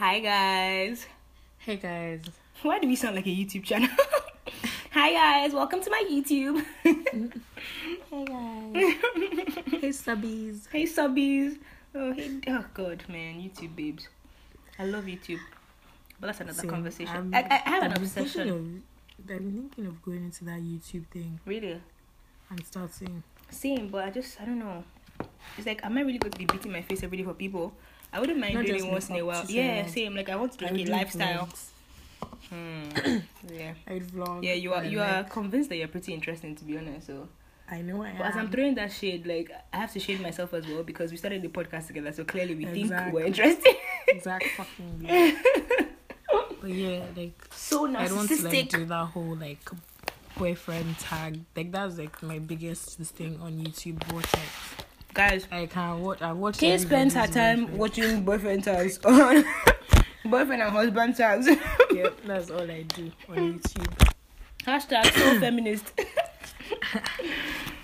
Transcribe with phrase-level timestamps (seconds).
[0.00, 1.04] Hi guys.
[1.58, 2.22] Hey guys.
[2.62, 3.90] Why do we sound like a YouTube channel?
[4.92, 6.64] Hi guys, welcome to my YouTube.
[8.10, 8.94] Hey guys.
[9.68, 10.66] hey subbies.
[10.72, 11.58] hey subbies.
[11.94, 14.08] Oh hey oh god man, YouTube babes.
[14.78, 15.38] I love YouTube.
[16.18, 16.70] But that's another Same.
[16.70, 17.14] conversation.
[17.14, 18.48] I'm- I, I I have an I've been obsession.
[18.48, 18.56] Of,
[19.20, 21.78] I've been thinking of going into that YouTube thing Really?
[22.48, 23.22] and starting.
[23.50, 24.82] Same, but I just I don't know.
[25.58, 27.74] It's like am I really going to be beating my face every day for people?
[28.12, 29.44] I wouldn't mind Not doing it once in a while.
[29.48, 30.16] Yeah, same.
[30.16, 31.48] Like I want to do like a lifestyle.
[32.48, 32.82] Hmm.
[33.52, 33.74] Yeah.
[33.86, 34.44] I vlog.
[34.44, 37.06] Yeah, you are you are convinced that you're pretty interesting to be honest.
[37.06, 37.28] So
[37.70, 40.52] I know I But as I'm throwing that shade, like I have to shade myself
[40.54, 43.74] as well because we started the podcast together, so clearly we think we're interesting.
[44.08, 45.00] exact fucking.
[46.30, 46.54] vlog.
[46.60, 49.70] but yeah, like so I don't want to like do that whole like
[50.36, 51.40] boyfriend tag.
[51.56, 54.69] Like that's like my biggest thing on YouTube vortex.
[55.20, 56.22] Guys, I can't watch.
[56.22, 56.56] I watch.
[56.56, 59.44] Kay spends her time watching boyfriend tags on
[60.24, 61.46] boyfriend and husband tags.
[61.94, 64.12] Yeah, that's all I do on YouTube.
[64.64, 65.92] Hashtag so feminist.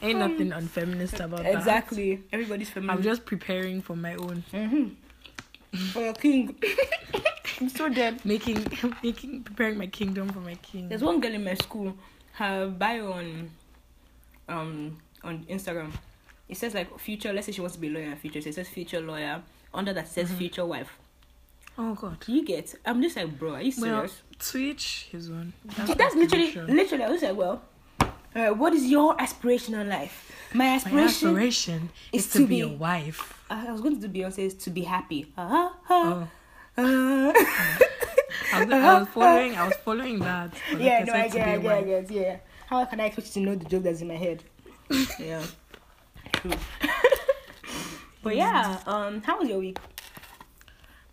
[0.01, 1.55] Ain't nothing unfeminist about that.
[1.55, 2.23] exactly.
[2.33, 2.97] Everybody's feminist.
[2.97, 5.77] I'm just preparing for my own, mm-hmm.
[5.89, 6.57] For your king.
[7.61, 8.25] I'm so dead.
[8.25, 8.67] making,
[9.03, 10.89] making, preparing my kingdom for my king.
[10.89, 11.95] There's one girl in my school.
[12.33, 13.51] Her bio on
[14.48, 15.92] um on Instagram.
[16.48, 17.33] It says like future.
[17.33, 18.41] Let's say she wants to be a lawyer in the future.
[18.41, 19.42] So it says future lawyer.
[19.75, 20.39] Under that says Mm-hmm.
[20.39, 20.98] future wife.
[21.78, 22.16] Oh God.
[22.27, 22.75] You get?
[22.86, 24.22] I'm just like, bro, are you Well, serious?
[24.39, 25.52] Twitch his one.
[25.64, 26.77] That's, my literally, prediction.
[26.77, 27.05] literally.
[27.05, 27.62] I was like, well,
[28.34, 30.33] uh, what is your aspiration in life?
[30.55, 31.05] My My aspiration.
[31.28, 33.42] aspiration is, is to, to be, a wife.
[33.50, 35.33] I was going to do Beyonce's to be happy.
[35.36, 36.28] Uh-huh, Oh,
[36.78, 37.33] uh,
[38.52, 39.56] I was, I was following.
[39.56, 40.52] I was following that.
[40.78, 42.11] yeah, no, I get, I get, I get.
[42.11, 42.36] Yeah.
[42.67, 44.42] How can I expect you to know the joke that's in my head?
[45.19, 45.42] yeah.
[46.50, 46.91] True.
[48.22, 49.78] but yeah, um, how was your week?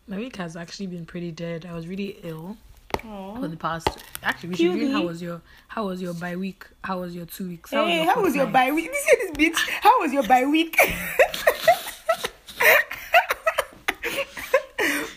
[0.07, 1.65] My week has actually been pretty dead.
[1.69, 2.57] I was really ill
[3.01, 3.87] for the past.
[4.21, 4.79] Actually, we should QB.
[4.79, 6.65] read how was your how was your bye week?
[6.83, 7.71] How was your two weeks?
[7.71, 8.67] Hey, your how was your fortnight?
[8.69, 8.91] bye week?
[8.93, 9.69] This is this bitch.
[9.81, 10.77] How was your bye week?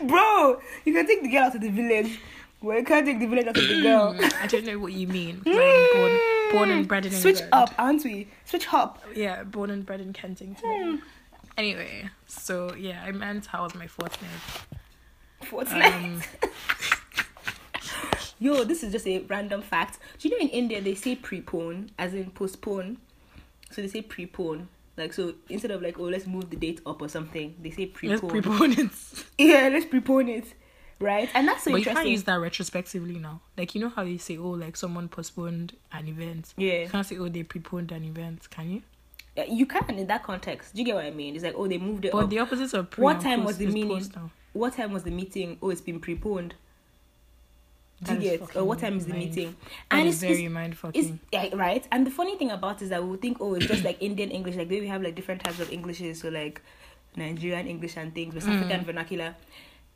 [0.06, 2.20] Bro, you can take the girl out of the village.
[2.62, 4.16] Well, you can't take the village out of the girl.
[4.40, 5.42] I don't know what you mean.
[6.52, 7.52] Born, and bred in Switch England.
[7.52, 8.28] up, aren't we?
[8.44, 9.02] Switch up.
[9.14, 11.02] Yeah, born and bred in Kensington.
[11.56, 14.30] Anyway, so yeah, I meant how was my fortnight?
[15.42, 15.92] Fortnite.
[15.92, 16.22] Um,
[18.38, 19.98] Yo, this is just a random fact.
[20.18, 22.98] Do you know in India they say prepone as in postpone?
[23.70, 24.66] So they say prepone.
[24.96, 27.90] Like so instead of like oh let's move the date up or something, they say
[28.02, 28.42] let's prepone.
[28.42, 29.24] prepone it.
[29.38, 30.54] yeah, let's prepone it.
[30.98, 31.28] Right?
[31.34, 33.40] And that's so but you can't use that retrospectively now.
[33.58, 36.54] Like you know how you say, oh, like someone postponed an event.
[36.56, 36.82] Yeah.
[36.84, 38.48] You can't say, oh, they preponed an event.
[38.50, 38.82] Can you?
[39.36, 40.74] Uh, you can in that context.
[40.74, 41.34] Do you get what I mean?
[41.34, 42.30] It's like oh they moved it But up.
[42.30, 44.30] the opposite of pre what time was the meeting?
[44.54, 45.58] What time was the meeting?
[45.60, 46.54] Oh, it's been preponed.
[48.02, 48.56] Do you get?
[48.56, 49.56] Or what time is the mind- meeting?
[49.90, 51.20] And it's, very mind fucking.
[51.32, 51.86] yeah, right.
[51.92, 54.30] And the funny thing about it is that we think, oh, it's just like Indian
[54.30, 54.54] English.
[54.56, 56.60] Like we have like different types of Englishes, so like
[57.16, 58.84] Nigerian English and things, West African Mm.
[58.84, 59.34] vernacular.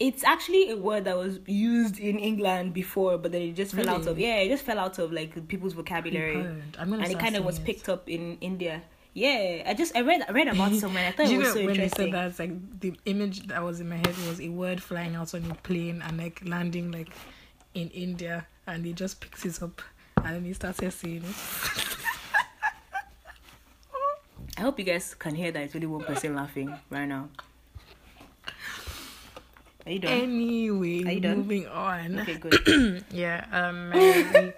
[0.00, 3.88] It's actually a word that was used in England before, but then it just fell
[3.88, 6.36] out of yeah, it just fell out of like people's vocabulary,
[6.78, 7.64] I'm gonna and it kind of was it.
[7.66, 8.82] picked up in India.
[9.12, 11.08] Yeah, I just I read I read about somewhere.
[11.08, 12.12] I thought it you was know so when interesting.
[12.12, 12.38] said that?
[12.38, 15.54] Like the image that was in my head was a word flying out on a
[15.56, 17.10] plane and like landing like
[17.74, 19.82] in India, and they just picks it up
[20.24, 21.36] and then they started saying it.
[24.56, 27.28] I hope you guys can hear that it's only one person laughing right now.
[29.90, 30.12] Are you done?
[30.12, 31.38] Anyway, Are you done?
[31.38, 32.20] moving on.
[32.20, 33.04] Okay, good.
[33.10, 33.96] Yeah, um, my
[34.44, 34.54] week,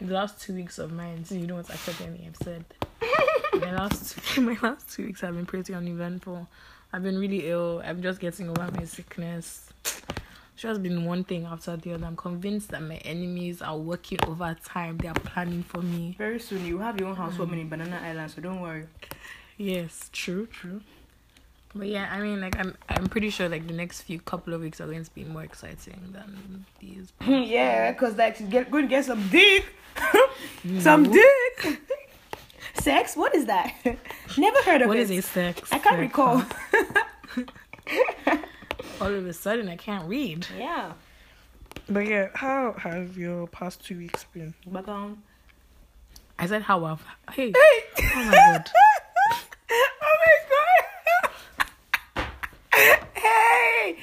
[0.00, 2.64] the last two weeks of mine, so you know what's accidentally I've said.
[3.60, 6.48] my last, two, my last two weeks have been pretty uneventful.
[6.90, 7.82] I've been really ill.
[7.84, 9.68] I'm just getting over my sickness.
[9.84, 12.06] It's just been one thing after the other.
[12.06, 14.96] I'm convinced that my enemies are working overtime.
[14.96, 16.14] They are planning for me.
[16.16, 18.86] Very soon you have your own housewarming in Banana Island, so don't worry.
[19.58, 20.80] Yes, true, true.
[21.76, 24.60] But yeah, I mean, like I'm, I'm pretty sure like the next few couple of
[24.60, 27.12] weeks are going to be more exciting than these.
[27.26, 29.66] yeah, cause like she's get, going to get some dick,
[30.80, 31.80] some dick.
[32.74, 33.16] Sex?
[33.16, 33.72] What is that?
[34.36, 35.10] Never heard of What it.
[35.10, 35.72] is a sex?
[35.72, 36.42] I can't sex, recall.
[39.00, 40.46] All of a sudden, I can't read.
[40.56, 40.92] yeah.
[41.88, 44.54] But yeah, how have your past two weeks been?
[44.66, 45.22] Back on.
[46.38, 47.02] I said how have
[47.32, 47.52] Hey.
[47.52, 48.04] hey.
[48.14, 48.70] Oh my god.
[49.70, 50.36] oh my
[52.74, 53.42] god.
[53.66, 53.96] Hey.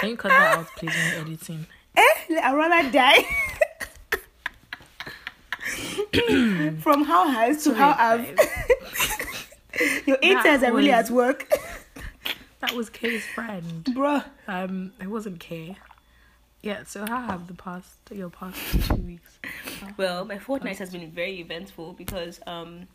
[0.00, 1.66] Can you cut that out, please, when you're editing?
[1.96, 3.24] eh, I'd rather die.
[6.80, 8.26] From how high to how I've.
[10.06, 11.48] Your eight That times are really at work.
[11.48, 11.62] That
[12.60, 13.84] that was Kay's friend.
[13.84, 14.24] Bruh.
[14.46, 15.76] Um, it wasn't Kay.
[16.62, 16.84] Yeah.
[16.84, 18.58] So how have the past your past
[18.88, 19.38] two weeks?
[19.96, 22.86] Well, my fortnight has been very eventful because um,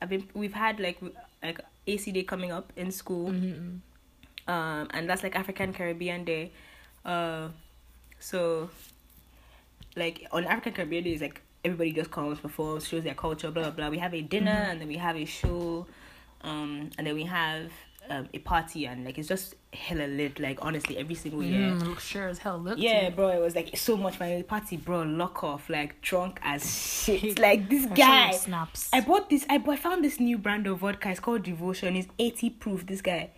[0.00, 0.98] I've been we've had like
[1.42, 4.50] like AC Day coming up in school, Mm-hmm.
[4.52, 6.52] um, and that's like African Caribbean Day,
[7.04, 7.48] uh,
[8.20, 8.70] so
[9.96, 13.62] like on African Caribbean Day is like everybody just comes performs shows their culture blah
[13.64, 13.88] blah blah.
[13.88, 15.86] We have a dinner and then we have a show,
[16.42, 17.70] um, and then we have
[18.10, 21.70] um, a party and like it's just hella lit like honestly every single year.
[21.70, 22.58] Mm, look sure as hell.
[22.58, 22.78] Look.
[22.78, 25.02] Yeah, bro, it was like so much my party, bro.
[25.02, 26.62] Lock off, like drunk as
[27.04, 27.38] shit.
[27.38, 28.32] Like this guy.
[28.32, 28.88] snaps.
[28.92, 29.44] I bought this.
[29.48, 31.10] I, I found this new brand of vodka.
[31.10, 31.96] It's called Devotion.
[31.96, 32.86] It's eighty proof.
[32.86, 33.30] This guy,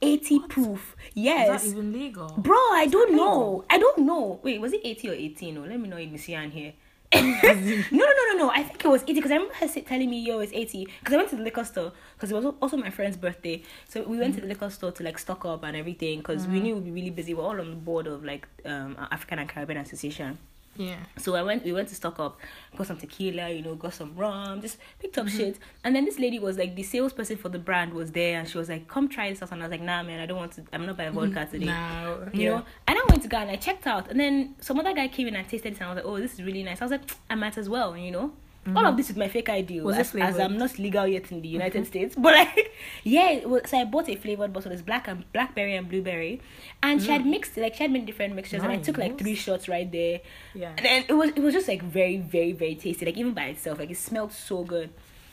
[0.00, 0.96] eighty proof.
[1.14, 1.64] Yes.
[1.64, 2.28] Is that even legal?
[2.38, 2.56] bro.
[2.56, 3.64] I don't know.
[3.70, 4.40] I don't know.
[4.42, 5.58] Wait, was it eighty or eighteen?
[5.58, 6.72] Oh, let me know in CN here.
[7.14, 8.50] no, no, no, no, no.
[8.50, 10.86] I think it was 80 because I remember her telling me, yo, it's 80.
[11.00, 13.62] Because I went to the liquor store because it was also my friend's birthday.
[13.88, 16.60] So we went to the liquor store to like stock up and everything because we
[16.60, 17.34] knew we'd be really busy.
[17.34, 20.38] We're all on the board of like um African and Caribbean Association.
[20.76, 20.96] Yeah.
[21.18, 22.38] So I went, we went to stock up,
[22.76, 25.58] got some tequila, you know, got some rum, just picked up shit.
[25.84, 28.56] And then this lady was like, the salesperson for the brand was there, and she
[28.58, 30.52] was like, "Come try this out." And I was like, "Nah, man, I don't want
[30.52, 30.62] to.
[30.72, 33.50] I'm not buying mm, vodka today." Now, You know, and I went to go and
[33.50, 35.94] I checked out, and then some other guy came in and tasted it, and I
[35.94, 38.10] was like, "Oh, this is really nice." I was like, "I might as well," you
[38.10, 38.32] know.
[38.66, 38.76] Mm.
[38.76, 40.38] All of this with my fake ID, oh, it as, as?
[40.38, 41.54] I'm not legal yet in the mm-hmm.
[41.54, 42.72] United States, but like,
[43.02, 43.44] yeah.
[43.44, 44.70] Was, so I bought a flavored bottle.
[44.70, 46.40] It's black and blackberry and blueberry,
[46.80, 47.30] and she had mm.
[47.30, 50.20] mixed like she had made different mixtures, and I took like three shots right there.
[50.54, 50.74] Yeah.
[50.76, 53.04] And then it was it was just like very very very tasty.
[53.04, 54.90] Like even by itself, like it smelled so good.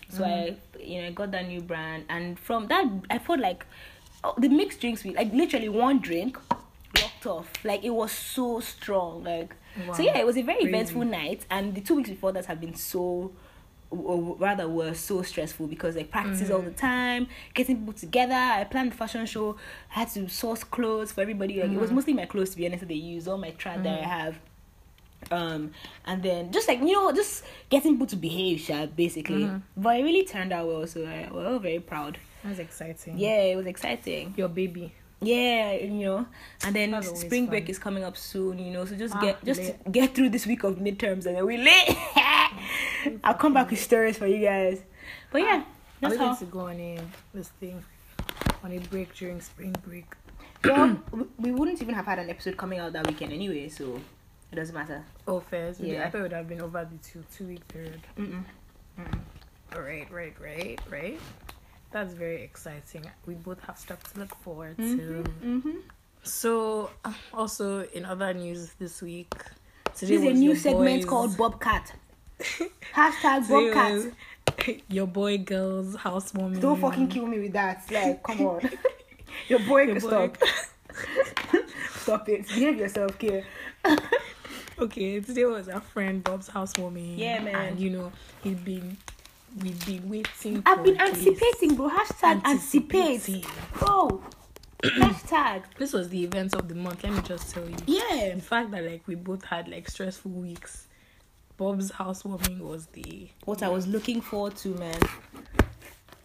[0.09, 0.87] So I mm.
[0.87, 3.63] you know I got that new brand, and from that I felt like
[4.23, 6.39] oh, the mixed drinks we like literally one drink
[7.19, 7.65] rocked off.
[7.65, 9.23] Like it was so strong.
[9.23, 9.55] Like
[9.87, 9.93] Wow.
[9.93, 12.59] so yeah, it was a very eventful night, and the two weeks before that have
[12.59, 13.31] been so.
[13.91, 16.77] Or rather, were so stressful because like practices all the mm.
[16.77, 18.35] time, getting people together.
[18.35, 19.55] I planned the fashion show.
[19.95, 21.59] I had to source clothes for everybody.
[21.59, 21.95] Like it was mm.
[21.95, 24.09] mostly my clothes to be honest that they use all my trad that I mm.
[24.09, 24.35] have
[25.31, 25.71] um
[26.05, 29.57] and then just like you know just getting people to behave sha, basically mm-hmm.
[29.75, 33.17] but it really turned out well so I, we're all very proud That's exciting.
[33.17, 34.93] yeah it was exciting Your baby.
[35.21, 36.25] Yeah you know
[36.65, 39.43] and then That's spring break is coming up soon you know so just Ah, get
[39.43, 39.61] just
[39.91, 41.97] get through this week of midterms and then we lit
[43.23, 44.81] i'll come back with stories for you guys
[45.31, 45.63] but yeah
[45.99, 46.99] that's we how going to go on a
[47.33, 47.83] this thing
[48.63, 50.05] on a break during spring break?
[50.65, 50.97] well
[51.37, 53.99] we, wouldn't even have had an episode coming out that weekend anyway so
[54.51, 55.73] it doesn't matter Oh, fair.
[55.73, 56.05] So Yeah.
[56.05, 58.01] I thought it would have been over the two two week period.
[58.17, 58.43] Mm-mm.
[59.75, 61.19] Right, right, right, right.
[61.91, 63.09] That's very exciting.
[63.25, 64.83] We both have stuff to look forward to.
[65.43, 65.71] mm-hmm.
[66.23, 69.33] So, uh, also in other news this week,
[69.95, 71.93] today This is a new segment boys- called Bobcat.
[72.93, 73.91] Hashtag today Bobcat.
[73.93, 76.59] was your boy girls housewarming.
[76.59, 77.83] Don't fucking kill me with that.
[77.91, 78.69] Like, come on.
[79.47, 80.37] Your boy Your can boy- stop.
[82.01, 82.47] stop it.
[82.47, 83.45] Behave yourself, kid.
[84.79, 87.17] Okay, today was our friend Bob's housewarming.
[87.17, 87.55] Yeah, man.
[87.55, 88.11] And you know,
[88.43, 88.97] he'd been
[89.61, 90.63] we've been waiting.
[90.65, 91.09] I've for been this.
[91.09, 91.89] anticipating, bro.
[91.89, 93.45] Hashtag anticipate.
[93.77, 94.23] Bro.
[94.83, 95.63] Hashtag.
[95.77, 97.03] This was the event of the month.
[97.03, 97.75] Let me just tell you.
[97.85, 98.35] Yeah.
[98.35, 100.87] The fact that like we both had like stressful weeks.
[101.57, 104.97] Bob's housewarming was the What I was looking forward to, man.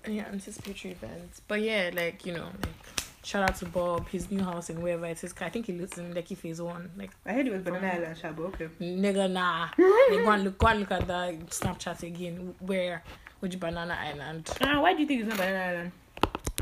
[0.09, 1.41] yeah anticipatory event.
[1.49, 5.07] But yeah, like you know, like shout out to Bob, his new house in wherever
[5.07, 5.35] it is.
[5.41, 6.91] I think he lives in Lekki Phase One.
[6.97, 8.41] Like I heard it was Banana Island, Shabo.
[8.47, 8.69] Okay.
[8.81, 9.69] nigga, nah.
[9.79, 12.55] like, go and look, go and look at that Snapchat again.
[12.61, 13.03] Where
[13.41, 14.51] which Banana Island?
[14.61, 15.93] Ah, why do you think it's not Banana Island?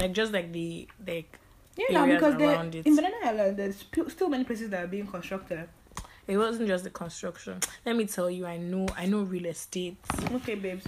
[0.01, 1.39] Like just like the like
[1.77, 2.87] Yeah, no, because there, around it.
[2.87, 5.69] in Banana Island, there's st- still many places that are being constructed.
[6.27, 7.59] It wasn't just the construction.
[7.85, 9.97] Let me tell you, I know I know real estate.
[10.33, 10.87] Okay, babes.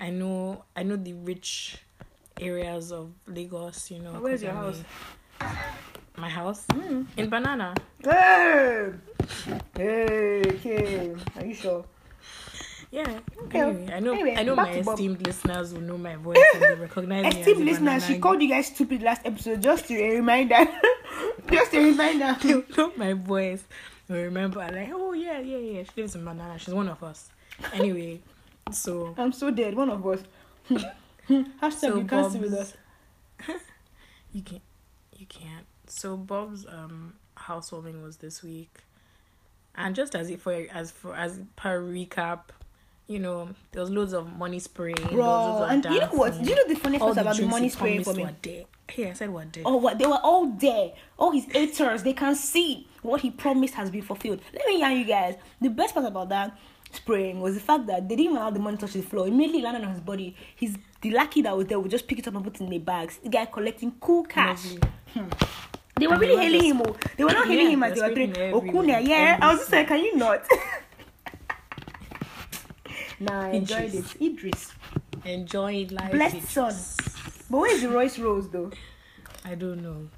[0.00, 1.78] I know I know the rich
[2.40, 4.12] areas of Lagos, you know.
[4.12, 4.82] Where's your I'm house?
[6.16, 6.66] my house?
[6.68, 7.06] Mm.
[7.16, 7.74] In Banana.
[8.02, 8.92] Hey!
[9.76, 11.14] Hey, okay.
[11.36, 11.84] Are you sure?
[12.90, 13.20] Yeah.
[13.44, 13.60] Okay.
[13.60, 16.62] Anyway, I know Anyway, I know my to esteemed listeners will know my voice and
[16.62, 19.62] they recognize me Esteemed listeners, she called you guys stupid last episode.
[19.62, 20.66] Just a reminder.
[21.50, 22.36] just a reminder.
[22.42, 23.62] They'll know my voice.
[24.08, 25.82] Will remember like, oh yeah, yeah, yeah.
[25.84, 26.58] She lives in Banana.
[26.58, 27.30] She's one of us.
[27.72, 28.20] Anyway,
[28.72, 29.74] so I'm so dead.
[29.74, 30.20] One of us.
[31.28, 32.74] Hashtag So you can't see with us.
[34.32, 34.62] you can't
[35.16, 35.66] you can't.
[35.86, 38.78] So Bob's um housewarming was this week.
[39.74, 42.40] And just as it for as for as per recap,
[43.06, 44.96] you know, there was loads of money spraying.
[45.10, 46.42] Bro, and you know what?
[46.42, 48.24] Do you know the funny part about the money spraying for me?
[48.24, 48.64] were there.
[48.88, 49.62] Hey, I said what day?
[49.64, 50.92] Oh, what they were all there.
[51.18, 54.40] All his haters, they can see what he promised has been fulfilled.
[54.52, 55.36] Let me hear you guys.
[55.60, 56.56] The best part about that
[56.92, 59.26] spraying was the fact that they didn't even allow the money to touch the floor.
[59.28, 60.36] Immediately landed on his body.
[60.54, 62.70] His the lackey that was there would just pick it up and put it in
[62.70, 63.18] the bags.
[63.22, 64.64] The guy collecting cool cash.
[64.64, 64.80] Lovely.
[65.14, 65.20] Hmm.
[65.20, 65.28] Hmm.
[65.98, 66.82] They were And really hailing him.
[66.86, 66.96] oh.
[67.16, 69.06] They were not hailing Yeah, him as they were doing Okunia.
[69.06, 70.42] Yeah, I was just like, can you not?
[73.20, 74.14] nah, I enjoyed Idris.
[74.14, 74.22] it.
[74.22, 74.72] Idris.
[75.24, 76.12] Enjoy life.
[76.12, 76.50] Blessed Idris.
[76.50, 76.74] son.
[77.50, 78.70] But where is the Royce Rose though?
[79.44, 80.08] I don't know.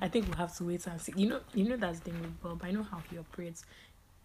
[0.00, 1.12] I think we'll have to wait and see.
[1.16, 2.62] You know, you know that's the thing with Bob.
[2.64, 3.64] I know how he operates.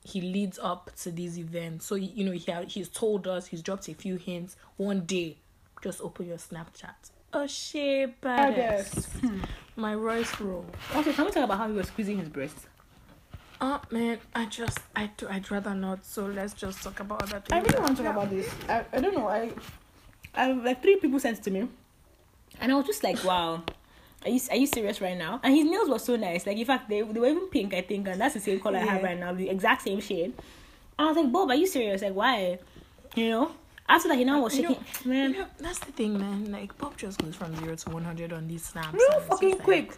[0.03, 3.87] He leads up to these events, so you know he he's told us he's dropped
[3.89, 4.55] a few hints.
[4.77, 5.37] One day,
[5.81, 7.11] just open your Snapchat.
[7.33, 9.05] Oh shit, badass.
[9.19, 9.41] Hmm.
[9.75, 10.65] My Royce roll.
[10.95, 12.57] Also, can we talk about how he was squeezing his breast?
[13.59, 16.05] Oh man, I just I do I'd rather not.
[16.05, 17.51] So let's just talk about other things.
[17.51, 18.49] I really want to talk about this.
[18.69, 19.27] I, I don't know.
[19.27, 19.51] I,
[20.33, 21.67] I like three people sent it to me,
[22.59, 23.63] and I was just like, wow.
[24.25, 25.39] Are you, are you serious right now?
[25.43, 26.47] And his nails were so nice.
[26.47, 28.79] Like, in fact, they, they were even pink, I think, and that's the same color
[28.79, 30.33] I have right now, the exact same shade.
[30.97, 32.01] And I was like, Bob, are you serious?
[32.01, 32.57] Like, why?
[33.15, 33.51] You know?
[33.89, 35.11] After that, he now was You know- shaking.
[35.11, 36.51] man, You know, that's the thing, man.
[36.51, 38.93] Like pop just goes from zero to one hundred on these snaps.
[38.93, 39.87] real fucking just quick.
[39.89, 39.97] like-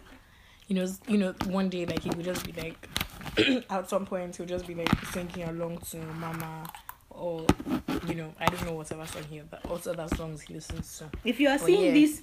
[0.68, 2.88] you know, you know, one day like he would just be like,
[3.70, 6.64] at some point he'll just be like singing along to Mama,
[7.10, 7.44] or
[8.06, 11.10] you know, I don't know whatever song he but also other songs he listens to.
[11.24, 11.92] If you are Oh, seeing yeah.
[11.92, 12.22] this,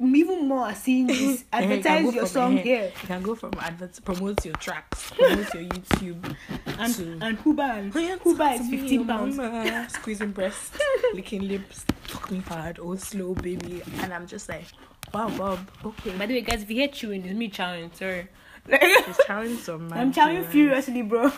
[0.00, 2.84] even more are seeing this, Eh, you advertise your song eh, here.
[3.02, 6.36] You can go from advert promote your tracks, promote your YouTube,
[6.78, 9.36] And, to and Huba and Oh, yeah, Huba is 15 oh, pounds.
[9.36, 9.88] mama.
[9.90, 10.78] Squeezing breasts,
[11.14, 14.64] licking lips, fuck me hard, oh slow baby, and I'm just like,
[15.12, 16.16] wow, Bob, okay.
[16.16, 17.94] By the way, guys, if you hear chewing, it's me chowing.
[17.94, 18.28] Sorry.
[18.68, 19.98] He's chowing some man.
[19.98, 21.32] I'm chowing too, furiously, bro.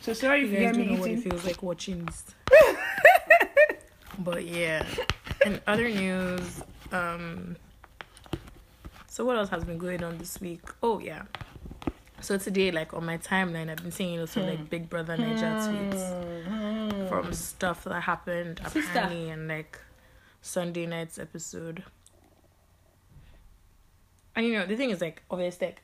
[0.00, 2.24] so sorry if you guys hear don't me know what it feels like watching this.
[4.18, 4.84] but yeah.
[5.44, 6.62] And other news,
[6.92, 7.56] um
[9.08, 10.62] so what else has been going on this week?
[10.82, 11.22] Oh yeah.
[12.20, 15.66] So today, like on my timeline, I've been seeing lots of like Big Brother Naija
[15.68, 18.80] tweets from stuff that happened Sister.
[18.80, 19.78] apparently in like
[20.42, 21.82] Sunday night's episode.
[24.36, 25.82] And you know, the thing is like obviously like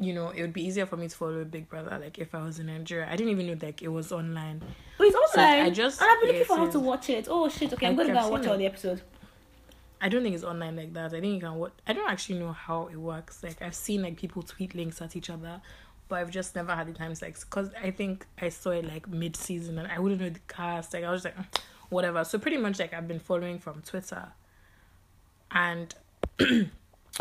[0.00, 2.42] you know, it would be easier for me to follow Big Brother like if I
[2.44, 3.06] was in Nigeria.
[3.08, 4.62] I didn't even know like it was online.
[4.98, 5.66] Oh, it's So online.
[5.66, 7.26] I just- and I've been looking for how to watch it.
[7.28, 7.72] Oh shit!
[7.72, 9.02] Okay, I'm gonna go and watch seen all the episodes.
[10.04, 11.14] I don't think it's online like that.
[11.14, 11.72] I think you can watch.
[11.86, 13.42] I don't actually know how it works.
[13.42, 15.62] Like I've seen like people tweet links at each other,
[16.08, 17.48] but I've just never had the time like.
[17.48, 20.92] Cause I think I saw it like mid season and I wouldn't know the cast.
[20.92, 21.46] Like I was like, "Mm,
[21.88, 22.22] whatever.
[22.22, 24.28] So pretty much like I've been following from Twitter,
[25.50, 25.94] and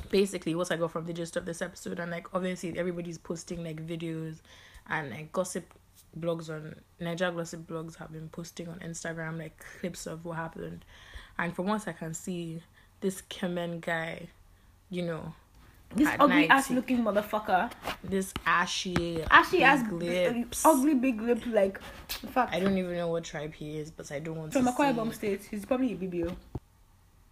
[0.09, 3.63] basically what I got from the gist of this episode and like obviously everybody's posting
[3.63, 4.39] like videos
[4.89, 5.73] and like gossip
[6.19, 10.83] blogs on Naija gossip blogs have been posting on Instagram like clips of what happened.
[11.37, 12.61] And from what I can see,
[13.03, 14.27] this Kemen guy,
[14.89, 15.33] you know,
[15.95, 17.69] This ugly night, ass looking motherfucker.
[18.03, 20.65] this ashy Ashy big ass um, lips.
[20.65, 21.79] ugly big lip like.
[22.23, 24.65] In fact, I don't even know what tribe he is, but I don't want from
[24.65, 24.97] to Akwa see.
[24.99, 26.33] Ibom State, he's probably Ibibio.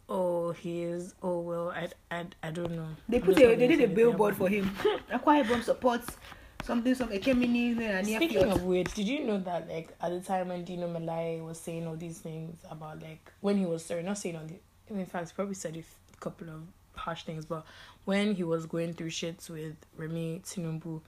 [0.10, 1.16] Oh, he is.
[1.24, 2.90] Oh well, I, I, I don't know.
[3.08, 4.70] They put a, they did a billboard for him.
[5.10, 6.18] Akwa Ibom supports
[6.63, 10.50] something some Ekemini and Speaking of which, did you know that like at the time
[10.50, 14.18] when Dino Melaye was saying all these things about like when he was sorry, not
[14.18, 14.60] saying all the
[15.00, 16.62] in fact he probably said a couple of
[16.96, 17.66] harsh things, but
[18.06, 21.02] when he was going through shit with Remi Tinubu,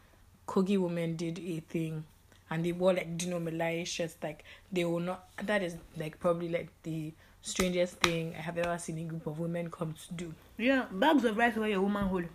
[0.48, 2.04] Kogi women did a thing
[2.50, 6.50] and they wore like Dino Melaye shirts like they will not that is like probably
[6.50, 10.34] like the strangest thing I have ever seen a group of women come to do.
[10.58, 12.26] Yeah, bags of rice where your woman hold.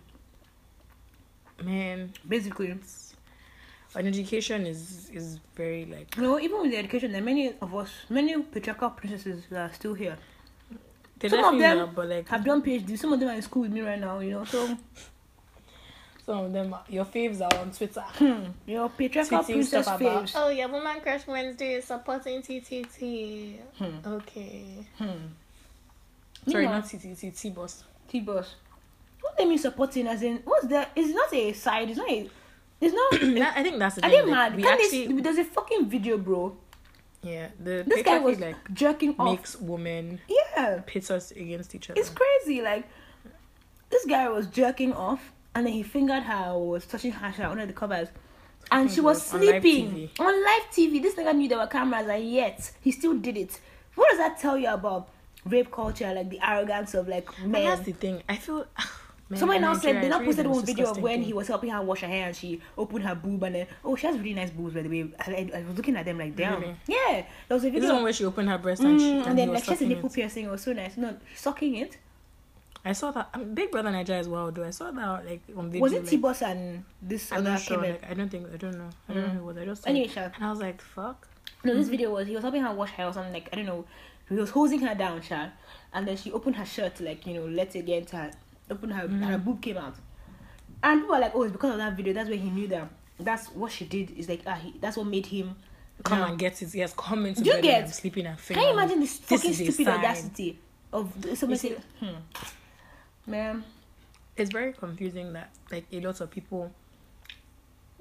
[1.63, 2.77] Man, Basically.
[3.95, 7.53] an education is is very like You know, even with the education, there are many
[7.61, 10.17] of us, many patriarchal princesses that are still here.
[11.19, 12.97] They're Some of them not, but like Have done PhD.
[12.97, 14.43] Some of them are in school with me right now, you know.
[14.45, 14.77] So,
[16.25, 18.01] Some of them, are- your faves are on Twitter.
[18.01, 20.33] hmm, your patriarchal Tweeting princess faves.
[20.35, 23.57] oh yeah, Woman Crush Wednesday is supporting TTT.
[23.77, 24.07] Hmm.
[24.07, 24.63] Okay.
[24.97, 25.07] Hmm.
[26.47, 27.83] Sorry, You know, not TTT, T-Boss.
[28.07, 28.55] T-Boss.
[29.21, 30.91] What they mean supporting as in, what's that?
[30.95, 32.29] It's not a side, it's not a,
[32.79, 33.13] it's not,
[33.57, 34.25] I think that's the are thing.
[34.25, 34.55] they mad?
[34.55, 36.55] we Can actually, they, there's a fucking video, bro.
[37.21, 39.25] Yeah, the This guy was like jerking off.
[39.37, 40.81] makes women Yeah.
[40.85, 41.99] pit us against each other.
[41.99, 42.61] It's crazy.
[42.61, 42.85] Like,
[43.89, 47.73] this guy was jerking off, and then he fingered her, was touching her under the
[47.73, 48.09] covers.
[48.71, 51.01] And she was on sleeping on live TV.
[51.01, 53.59] This nigga knew there were cameras, and yet he still did it.
[53.95, 55.09] What does that tell you about
[55.45, 56.13] rape culture?
[56.13, 58.21] Like the arrogance of like And that's the thing.
[58.29, 58.65] I feel.
[59.29, 61.23] Man, Someone else said they now posted one video of when thing.
[61.23, 63.95] he was helping her wash her hair and she opened her boob and then oh
[63.95, 65.11] she has really nice boobs by the way.
[65.19, 66.59] I, I, was looking at them like damn.
[66.61, 66.75] Really?
[66.87, 67.93] Yeah, there was a Is this video.
[67.95, 69.81] one where she opened her breast and, she, Mm, and, and then like she has
[69.81, 70.45] a nipple piercing.
[70.45, 70.97] It was so nice.
[70.97, 71.97] No, sucking it.
[72.83, 73.29] I saw that.
[73.33, 74.63] Um, Big Brother Nigeria as well, though.
[74.63, 75.81] I saw that like on video.
[75.81, 77.77] Was it like, T Boss and this I'm other not sure.
[77.77, 78.47] Like, I don't think.
[78.51, 78.89] I don't know.
[79.09, 79.57] I don't know who it was.
[79.57, 80.07] I just saw Anyway.
[80.07, 80.21] Sha.
[80.33, 81.27] and I was like, "Fuck."
[81.63, 83.65] No, this video was he was helping her wash hair or something like I don't
[83.65, 83.85] know.
[84.29, 85.49] He was holding her down, Sha,
[85.93, 88.31] and then she opened her shirt like you know let it get into her,
[88.69, 89.95] open her and her boob came out,
[90.83, 92.13] and people are like, oh, it's because of that video.
[92.13, 92.89] That's where he knew that.
[93.19, 94.11] That's what she did.
[94.11, 95.55] Is like ah, he, that's what made him.
[96.03, 96.73] Come and get it.
[96.73, 99.53] Yes, come into Do you bed get- I'm sleeping and Can you imagine this fucking
[99.53, 100.57] stupid audacity
[100.93, 102.15] of somebody saying, hmm,
[103.27, 103.63] man,
[104.37, 106.71] It's very confusing that like a lot of people,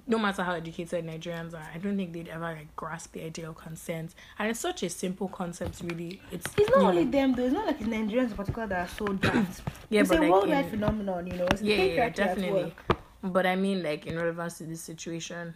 [0.08, 3.48] no matter how educated Nigerians are, I don't think they'd ever like grasp the idea
[3.50, 4.14] of consent.
[4.38, 6.20] And it's such a simple concept, really.
[6.32, 7.44] It's it's not only know, them though.
[7.44, 9.60] It's not like it's Nigerians in particular that are so daft.
[9.90, 11.46] Yeah, it's but a like worldwide in- phenomenon, you know.
[11.50, 12.74] It's yeah, yeah, definitely.
[13.22, 15.54] But I mean, like in relevance to this situation,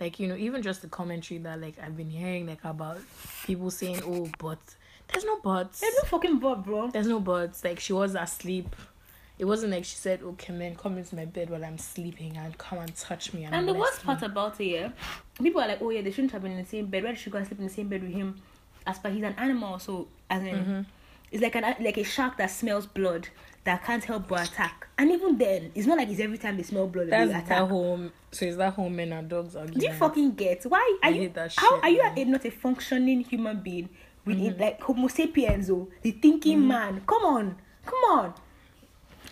[0.00, 2.98] like you know, even just the commentary that like I've been hearing like about
[3.46, 4.58] people saying, "Oh, but
[5.08, 6.90] there's no buts." There's no fucking bob, bro.
[6.90, 7.64] There's no buts.
[7.64, 8.76] Like she was asleep.
[9.38, 12.56] It wasn't like she said, "Okay, man, come into my bed while I'm sleeping and
[12.56, 14.90] come and touch me." And, And the worst me." part about it, yeah,
[15.42, 17.02] people are like, oh yeah, they shouldn't have been in the same bed.
[17.04, 18.36] Why did she go and sleep in the same bed with him?
[18.86, 20.80] As per he's an animal, so as in, Mm-hmm.
[21.32, 23.28] it's like an like a shark that smells blood
[23.64, 24.86] that can't help but attack.
[24.98, 27.32] And even then, it's not like it's every time they smell blood that That's they
[27.38, 27.68] that attack.
[27.70, 28.10] whole.
[28.30, 29.80] So is that whole men and dogs argument?
[29.80, 32.24] Do you fucking get why are I you hate that how shit, are you a,
[32.26, 33.88] not a functioning human being
[34.26, 34.46] with Mm-hmm.
[34.46, 37.02] it, like Homo sapiens oh the thinking man?
[37.06, 38.34] Come on, come on,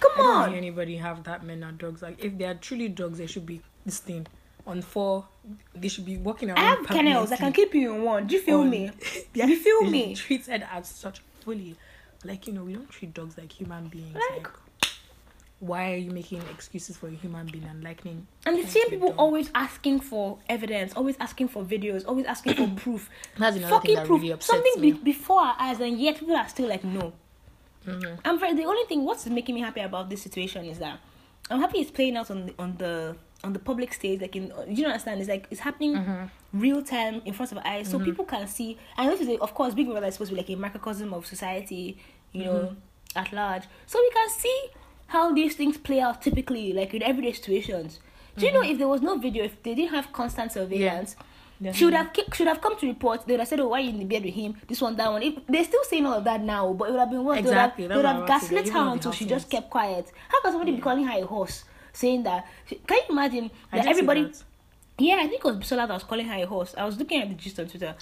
[0.02, 0.49] come I don't on.
[0.50, 2.02] hear anybody have that men and dogs.
[2.02, 4.26] Like if they are truly dogs, they should be this thing
[4.66, 5.26] on four.
[5.75, 6.59] They should be walking around.
[6.59, 7.32] I have kennels.
[7.32, 8.26] I can keep you in one.
[8.26, 8.90] Do you feel on- me?
[9.35, 10.14] Yeah, You feel me?
[10.14, 11.76] Treated as such fully.
[12.25, 14.14] Like you know, we don't treat dogs like human beings.
[14.14, 14.49] Like- Like,
[15.61, 18.26] why are you making excuses for a human being and likening?
[18.47, 22.68] And the same people always asking for evidence, always asking for videos, always asking for
[22.80, 23.09] proof.
[23.38, 24.21] That's another Fucking thing that proof.
[24.23, 24.92] really upsets Something me.
[24.92, 27.12] be- before our eyes, and yet people are still like, no.
[27.86, 28.14] Mm-hmm.
[28.24, 28.54] I'm very.
[28.54, 30.98] The only thing what's making me happy about this situation is that
[31.50, 34.20] I'm happy it's playing out on the on the on the public stage.
[34.20, 35.20] Like in, you understand?
[35.20, 36.60] It's like it's happening Mm-hmm.
[36.60, 38.78] real time in front of our eyes, so people can see.
[38.96, 41.26] And this is of course, Big Brother is supposed to be like a microcosm of
[41.26, 41.98] society,
[42.32, 43.18] you know, Mm-hmm.
[43.18, 43.64] at large.
[43.86, 44.58] So we can see
[45.08, 48.00] how these things play out typically, like in everyday situations.
[48.36, 51.16] Do you know if there was no video, if they didn't have constant surveillance,
[51.71, 53.25] she would have should have come to report.
[53.27, 54.57] They would have said, "Oh, why you in the bed with him?
[54.66, 57.01] This one, that one." If, they're still saying all of that now, but it would
[57.01, 57.38] have been worse.
[57.38, 59.27] Exactly, They would have, what they would have about to say, gaslit her until she
[59.27, 60.11] just kept quiet.
[60.29, 62.46] How can somebody be calling her a horse, saying that?
[62.68, 64.33] Can you imagine that everybody?
[64.98, 66.75] Yeah, I think it was Bisola that was calling her a horse.
[66.77, 67.94] I was looking at the gist on Twitter.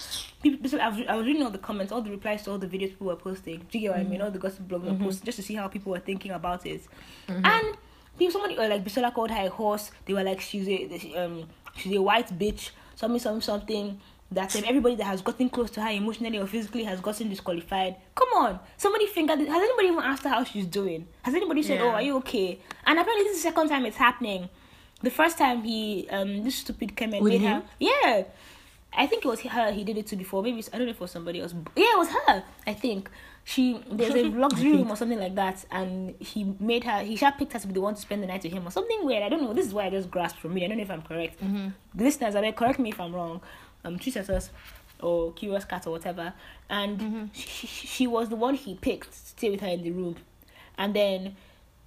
[0.43, 2.57] People, Bisola, I, was, I was reading all the comments, all the replies to all
[2.59, 3.65] the videos people were posting.
[3.71, 4.11] Do you get what I Mm-hmm.
[4.11, 4.21] mean?
[4.21, 6.81] All the gossip blogs were posting just to see how people were thinking about it.
[7.27, 7.77] And
[8.19, 9.89] people, somebody or like Bisola called her a horse.
[10.05, 11.45] They were like, she's a um
[11.77, 12.71] she's a white bitch.
[13.01, 13.99] Something something something.
[14.31, 17.95] That um, everybody that has gotten close to her emotionally or physically has gotten disqualified.
[18.15, 19.39] Come on, somebody fingered.
[19.39, 21.07] Has anybody even asked her how she's doing?
[21.23, 21.85] Has anybody said, Yeah.
[21.85, 24.47] "Oh, are you okay?" And apparently, this is the second time it's happening.
[25.01, 27.61] The first time he, um, this stupid came and With made him?
[27.61, 27.67] her.
[27.79, 28.23] Yeah,
[28.93, 29.71] I think it was her.
[29.71, 30.43] He did it to before.
[30.43, 31.53] Maybe I don't know if it was somebody else.
[31.75, 32.43] Yeah, it was her.
[32.67, 33.09] I think
[33.43, 37.01] she there's a luxury room or something like that, and he made her.
[37.03, 38.71] He should picked her to be the one to spend the night with him or
[38.71, 39.23] something weird.
[39.23, 39.53] I don't know.
[39.53, 40.63] This is why I just grasped from me.
[40.63, 41.41] I don't know if I'm correct.
[41.43, 41.69] Mm-hmm.
[41.95, 43.41] Listeners, I mean, correct me if I'm wrong.
[43.83, 44.51] Um, tweet at us
[44.99, 46.33] or curious cat or whatever.
[46.69, 47.25] And Mm-hmm.
[47.33, 50.15] she, she, she was the one he picked to stay with her in the room,
[50.77, 51.35] and then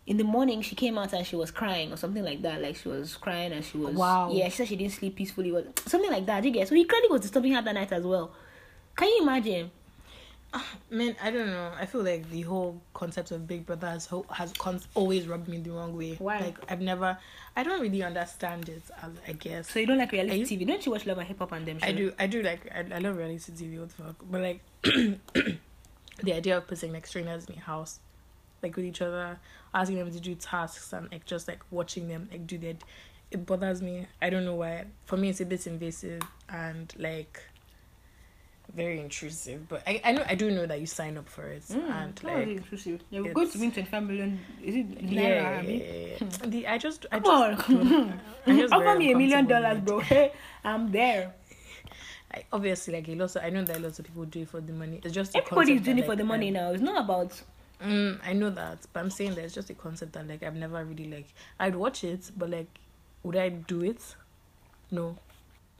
[0.07, 2.77] in the morning she came out and she was crying or something like that like
[2.77, 4.31] she was crying and she was Wow.
[4.31, 6.85] yeah she said she didn't sleep peacefully or something like that you get so he
[6.85, 8.31] clearly was disturbing her that night as well
[8.97, 9.71] can you imagine
[10.91, 11.73] Man, I don't know.
[11.79, 15.59] I feel like the whole concept of Big Brother has has con- always rubbed me
[15.59, 16.15] the wrong way.
[16.19, 16.39] Why?
[16.39, 17.19] Like I've never,
[17.57, 18.83] I don't really understand it.
[19.03, 21.27] As I guess so you don't like reality you- tv don't you watch love and
[21.27, 22.13] hip hop and them I do.
[22.19, 22.71] I do like.
[22.75, 23.79] I, I love reality TV.
[23.81, 24.17] What the fuck?
[24.31, 24.61] But like,
[26.23, 27.99] the idea of putting like strangers in your house,
[28.63, 29.39] like with each other,
[29.73, 32.77] asking them to do tasks and like just like watching them like do that,
[33.31, 34.07] it bothers me.
[34.23, 34.85] I don't know why.
[35.07, 37.43] For me, it's a bit invasive and like
[38.75, 39.69] very intrusive.
[39.69, 42.19] But I I know I do know that you sign up for it Mm, and
[42.19, 42.57] how is it like.
[42.59, 43.01] intrusive?
[43.11, 44.41] You're going to win 25 million.
[44.63, 45.43] Is it Yeah, naira?
[45.43, 45.73] yeah, Abi?
[45.73, 46.47] yeah, yeah.
[46.47, 48.21] The, I just, I Come just, on.
[48.47, 50.01] just Offer me a million dollars, bro.
[50.01, 50.33] Hey,
[50.65, 51.33] I'm there.
[52.33, 54.61] I, obviously like a lot of, I know that lots of people do it for
[54.61, 55.01] the money.
[55.05, 56.71] It's just Everybody's doing that, it for like, the money now.
[56.73, 57.41] It's not about.
[57.83, 60.57] Mm, I know that, but I'm saying that it's just a concept that like I've
[60.57, 61.27] never really like.
[61.61, 62.67] I'd watch it, but like,
[63.23, 64.01] would I do it?
[64.91, 65.17] No,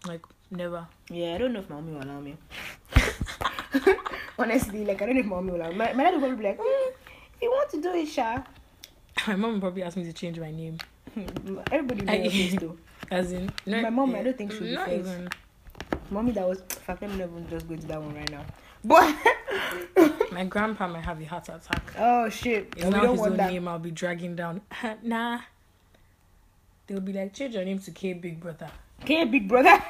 [0.07, 0.23] like
[0.57, 0.87] never.
[1.11, 2.37] Yeah, I don't know if my mommy will allow me.
[4.39, 5.77] Honestly, like I don't know if my mommy will allow me.
[5.77, 6.89] My, my dad will probably be like, mm,
[7.37, 8.43] if you want to do it, Sha.
[9.29, 10.77] My mom probably asked me to change my name,
[11.71, 12.77] Everybody knows though.
[13.11, 15.09] as in no, My mom, I don't think she'll be friends.
[15.09, 15.29] even.
[16.11, 16.61] Mommy, that was.
[16.69, 18.45] Fact, let me not even just go to that one right now.
[18.85, 19.15] But
[20.33, 21.93] My grandpa might have a heart attack.
[21.99, 23.51] oh shit, It's we now his own that.
[23.53, 23.69] name.
[23.69, 24.61] I'll be dragging down.
[25.03, 25.41] nah.
[26.87, 28.71] They'll be like, change your name to K Big Brother.
[29.07, 29.83] K Big Brother.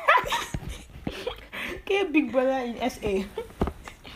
[1.84, 3.24] K okay, Big Brother in SA.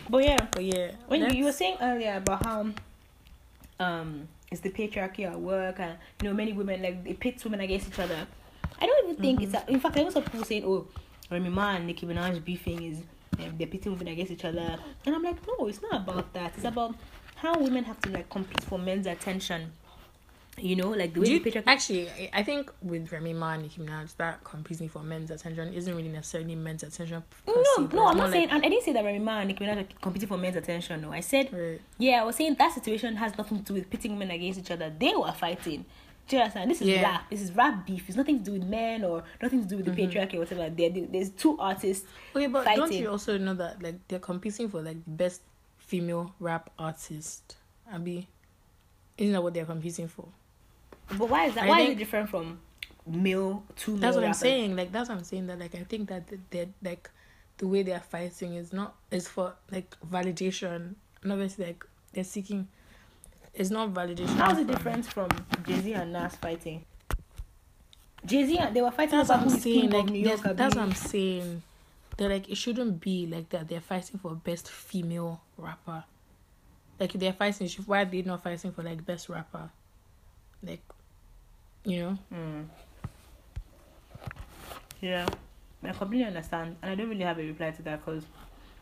[0.09, 2.67] but yeah, But yeah, when you, you were saying earlier about how
[3.81, 7.61] um it's the patriarchy at work and you know many women like it pits women
[7.61, 8.27] against each other.
[8.81, 10.87] I don't even think it's a, in fact I know some people saying oh
[11.31, 13.03] Remy Ma and Nicki Minaj beefing is
[13.39, 16.55] um, they're pitting women against each other and I'm like no it's not about that
[16.57, 16.95] it's about
[17.37, 19.73] how women have to like compete for men's attention.
[20.61, 23.53] You know like the way you, the patriarchy actually, I- I think with Remy Ma
[23.53, 27.23] and Nicki Minaj, that competing for men's attention isn't really necessarily men's attention.
[27.47, 28.51] no, no, I'm not saying.
[28.51, 31.01] and I didn't say that Remy Ma and Nicki Minaj are competing for men's attention.
[31.03, 31.81] No, I said Right.
[31.99, 34.71] Yeah, I was saying that situation has nothing to do with pitting men against each
[34.71, 34.93] other.
[34.97, 35.85] They were fighting.
[36.29, 36.71] Do you understand?
[36.71, 37.03] This is Yeah.
[37.03, 37.31] rap.
[37.31, 38.05] This is rap beef.
[38.07, 40.11] It's nothing to do with men or nothing to do with the mm-hmm.
[40.11, 40.69] patriarchy or whatever.
[40.69, 42.07] There, there's two artists.
[42.37, 45.41] Okay, but don't you also know that like they're competing for like the best
[45.79, 47.57] female rap artist?
[47.91, 48.29] Abby,
[49.17, 50.29] isn't that what they're competing for?
[51.17, 51.65] But why is that?
[51.65, 52.59] I Why is think- it different from
[53.07, 54.01] male to male?
[54.01, 54.77] That's what I'm saying.
[54.77, 55.47] Like that's what I'm saying.
[55.47, 57.11] That like I think that they're like
[57.59, 60.95] the way they're fighting is not is for like validation.
[61.23, 62.69] And obviously like they're seeking.
[63.55, 64.37] It's not validation.
[64.37, 65.29] How's the from- difference from
[65.67, 66.85] Jay Z and Nas fighting?
[68.25, 69.81] Jay Z and they were fighting That's what about I'm who is saying.
[69.81, 70.41] king Like of New York.
[70.43, 71.63] that's what I'm saying.
[72.17, 73.69] They're like it shouldn't be like that.
[73.69, 76.05] They're fighting for best female rapper.
[77.01, 77.69] Like they're fighting.
[77.87, 79.71] Why are they not fighting for like best rapper?
[80.63, 80.83] Like,
[81.89, 82.19] you know.
[82.33, 82.65] Mm.
[85.01, 85.27] Yeah,
[85.83, 88.25] I completely understand, and I don't really have a reply to that because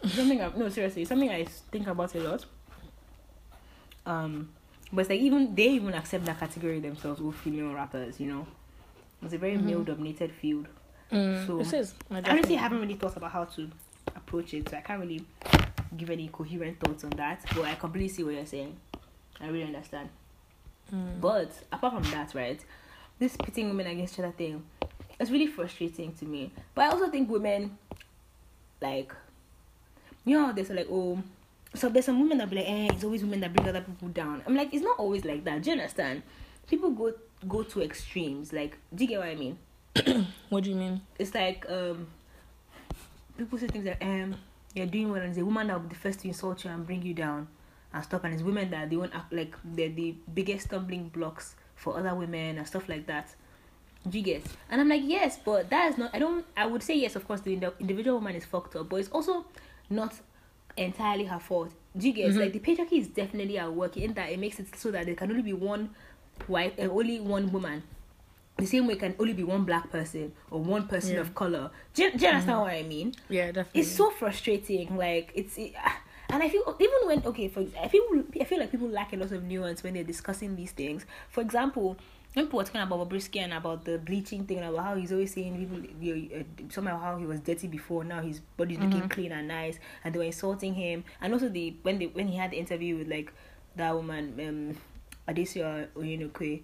[0.05, 0.41] something.
[0.41, 2.45] I, no, seriously, it's something I think about a lot.
[4.07, 4.51] Um,
[4.93, 8.19] but it's like even they even accept that category themselves, with female rappers.
[8.19, 8.47] You know,
[9.23, 10.69] it's a very male-dominated field.
[11.13, 11.95] Mm, So, this is.
[12.11, 13.71] I honestly haven't really thought about how to
[14.15, 15.25] approach it, so I can't really
[15.97, 17.45] give any coherent thoughts on that.
[17.55, 18.77] But I completely see what you're saying.
[19.41, 20.09] I really understand.
[20.95, 21.21] Mm.
[21.21, 22.65] But apart from that, right,
[23.19, 24.65] this pitting women against each other thing,
[25.19, 26.53] it's really frustrating to me.
[26.75, 27.79] But I also think women,
[28.81, 29.13] like,
[30.25, 31.23] you know, there's like, oh,
[31.75, 34.09] so there's some women that be like, eh, it's always women that bring other people
[34.09, 34.43] down.
[34.47, 35.63] I'm like, it's not always like that.
[35.63, 36.23] Do you understand?
[36.69, 37.13] People go
[37.47, 38.53] go to extremes.
[38.53, 39.59] Like, do you get what I mean?
[40.49, 41.01] What do you mean?
[41.19, 42.07] It's like um,
[43.37, 44.37] people say things like, um,
[44.75, 46.71] you're doing well, and it's a woman that will be the first to insult you
[46.71, 47.49] and bring you down
[47.93, 51.57] and stuff, and it's women that they won't act like they're the biggest stumbling blocks
[51.77, 53.35] for other women and stuff like that.
[54.09, 54.45] Do you get?
[54.71, 56.15] And I'm like, yes, but that is not.
[56.15, 56.45] I don't.
[56.57, 59.47] I would say yes, of course, the individual woman is fucked up, but it's also
[59.91, 60.15] not
[60.77, 61.73] entirely her fault.
[61.97, 62.31] Do you get?
[62.31, 62.41] Mm-hmm.
[62.41, 65.15] Like the patriarchy is definitely at work in that it makes it so that there
[65.15, 65.91] can only be one
[66.47, 67.83] white and eh, only one woman.
[68.59, 71.21] The same way it can only be one black person or one person Yeah.
[71.21, 71.71] of color.
[71.93, 72.63] Do you, do you understand mm.
[72.63, 73.15] what I mean?
[73.29, 73.83] Yeah, definitely.
[73.83, 74.97] It's so frustrating.
[74.97, 78.03] Like it's, it, ah, and I feel even when okay, for I feel
[78.41, 81.07] I feel like people lack a lot of nuance when they're discussing these things.
[81.29, 81.97] For example,
[82.35, 85.13] when people were talking about Bobrisky and about the bleaching thing and about how he's
[85.13, 89.33] always saying people uh, somehow how he was dirty before now his body's looking clean
[89.33, 91.05] and nice and they were insulting him.
[91.21, 93.33] And also the when they when he had the interview with like
[93.77, 94.77] that woman um
[95.35, 96.63] Adesuwa Onyenokwe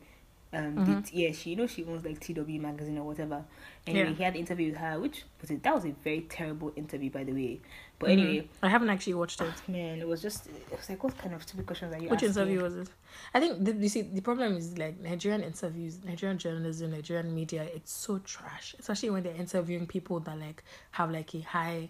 [0.55, 3.43] um did, yeah she you know she owns like TW magazine or whatever.
[3.87, 4.15] Anyway Yeah.
[4.15, 7.11] he had the interview with her which was it that was a very terrible interview
[7.11, 7.61] by the way
[8.03, 8.19] but Mhm.
[8.19, 9.57] anyway I haven't actually watched it.
[9.69, 10.41] man it was just
[10.73, 12.43] it was like what kind of stupid questions are you Which asking?
[12.43, 12.89] interview was it?
[13.35, 17.63] I think the, you see the problem is like Nigerian interviews, Nigerian journalism, Nigerian media.
[17.77, 20.59] It's so trash, especially when they're interviewing people that like
[20.99, 21.89] have like a high,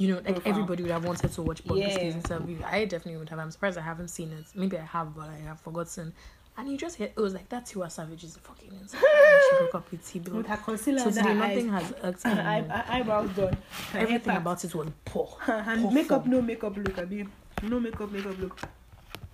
[0.00, 2.20] you know, like everybody would have wanted to watch Bobrisky's Yeah.
[2.22, 2.58] interview.
[2.64, 3.38] I definitely would have.
[3.44, 4.46] I'm surprised I haven't seen it.
[4.54, 6.12] Maybe I have, but I have forgotten.
[6.60, 9.00] And you just hear it was like that Tiwa Savage is fucking insane.
[9.50, 12.22] she broke up with T with her concealer So today her nothing eyes has irked
[12.24, 13.56] her eye, eyebrows done
[13.92, 15.26] her Everything about it was poor.
[15.40, 16.30] her poor makeup form.
[16.30, 17.26] no makeup look abi
[17.62, 18.58] no makeup makeup look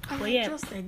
[0.09, 0.47] And, But yeah.
[0.49, 0.85] just like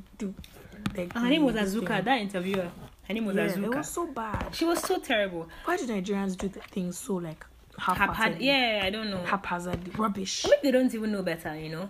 [0.96, 2.04] like her name was Azuka thing.
[2.04, 2.70] that interviewer
[3.08, 4.54] her name was Yeah, Azuka it was so bad.
[4.54, 7.44] she was so terrible Why do Nigerians do the things so like
[7.76, 8.40] haphazard?
[8.40, 10.44] yeah I don't know Haphazard, rubbish.
[10.46, 11.88] I mean they don't even know better you know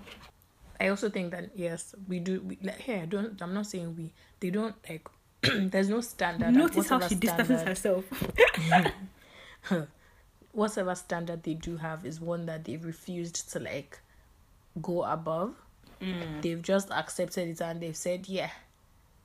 [0.80, 2.40] I also think that yes, we do.
[2.40, 3.40] We, like, here, I don't.
[3.40, 4.12] I'm not saying we.
[4.40, 5.08] They don't like.
[5.42, 6.52] there's no standard.
[6.52, 8.04] notice how she distances herself
[10.52, 14.00] Whatever standard they do have is one that they've refused to like
[14.82, 15.54] go above.
[16.00, 16.42] Mm.
[16.42, 18.50] They've just accepted it and they've said, yeah,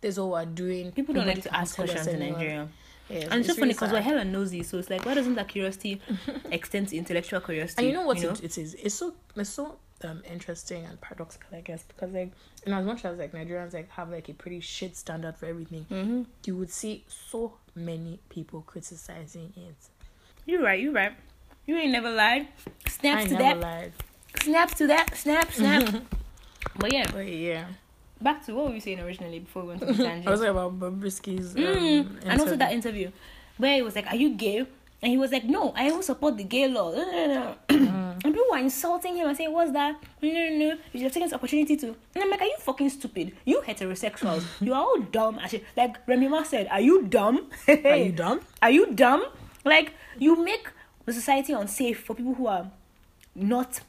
[0.02, 0.92] this is what we're doing.
[0.92, 2.20] people don't like to ask questions in.
[2.20, 2.68] Nigeria
[3.10, 5.50] Yes, and it's so funny because we're hella nosy so it's like why doesn't that
[5.50, 6.02] curiosity
[6.52, 8.76] extend to intellectual curiosity And you know what It, it is?
[8.76, 12.32] It's so it's so um interesting and paradoxical, I guess, because like,
[12.66, 15.86] in as much as like Nigerians like have like a pretty shit standard for everything,
[15.90, 16.24] mm-hmm.
[16.46, 19.76] you would see so many people criticizing it.
[20.46, 21.14] you're right you're right
[21.66, 22.48] you ain't never lied
[22.88, 23.94] snaps I to never that lied.
[24.42, 26.04] snaps to that snap snap
[26.78, 27.66] but yeah But yeah,
[28.22, 30.40] back to what were we saying originally before we went to the tangent I was
[30.42, 31.56] talking about Bobrisky's.
[31.56, 33.12] Um, Mm, and also that interview
[33.58, 34.66] where it was like, "Are you gay?"
[35.04, 36.92] And he was like, no, I will support the gay law.
[36.94, 37.56] No.
[37.70, 40.02] and people were insulting him and saying, what's that?
[40.22, 40.66] No, no, no.
[40.66, 41.88] You should have taken this opportunity to.
[42.16, 43.34] And I'm like, are you fucking stupid?
[43.44, 44.46] You heterosexuals.
[44.62, 45.42] you are all dumb.
[45.50, 47.50] She, like Remy Ma said, are you dumb?
[47.68, 48.40] Are you dumb?
[48.62, 49.26] Are you dumb?
[49.66, 50.70] Like, you make
[51.06, 52.72] the society unsafe for people who are
[53.36, 53.82] not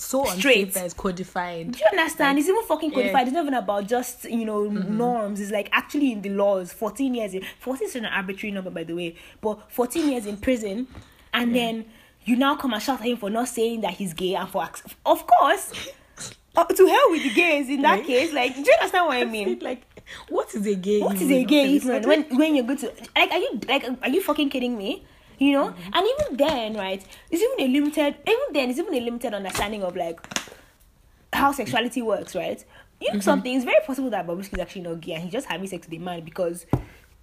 [0.00, 0.74] So Straight.
[0.74, 1.72] it's codified.
[1.72, 2.38] do you understand?
[2.38, 3.12] it's even fucking codified.
[3.12, 3.18] yeah.
[3.18, 3.26] Mm-hmm.
[3.28, 5.40] It's not even about just you know norms.
[5.40, 6.72] It's like actually in the laws.
[6.72, 7.34] Fourteen years.
[7.34, 9.16] In, Fourteen is an arbitrary number, by the way.
[9.40, 10.88] But fourteen years in prison,
[11.34, 11.84] and then
[12.24, 14.66] you now come and shout at him for not saying that he's gay and for
[15.06, 15.90] of course.
[16.56, 18.32] Uh, to hell with the gays in that case.
[18.32, 19.60] Like, do you understand what I mean?
[19.60, 19.82] like,
[20.28, 21.00] what is a gay?
[21.00, 24.08] What is a gay even when when you're going to like are you like are
[24.08, 25.04] you fucking kidding me?
[25.40, 25.68] You know?
[25.70, 25.90] Mm-hmm.
[25.94, 29.82] And even then, right, it's even a limited even then it's even a limited understanding
[29.82, 30.20] of like
[31.32, 32.62] how sexuality works, right?
[33.00, 33.16] You Mm-hmm.
[33.16, 35.66] know something, it's very possible that Bobrisky is actually not gay and he's just having
[35.66, 36.66] sex with a man because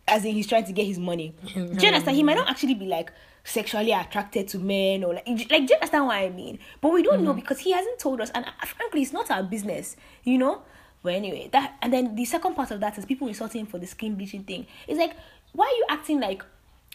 [0.07, 1.35] as in he's trying to get his money.
[1.53, 2.17] Do you understand?
[2.17, 3.11] He might not actually be like
[3.43, 6.57] sexually attracted to men or like like do you understand what I mean?
[6.81, 7.39] But we don't know Mm-hmm.
[7.41, 10.63] because he hasn't told us and uh, frankly it's not our business, you know?
[11.03, 13.77] But anyway, that and then the second part of that is people insulting him for
[13.77, 14.65] the skin bleaching thing.
[14.87, 15.13] It's like
[15.53, 16.43] why are you acting like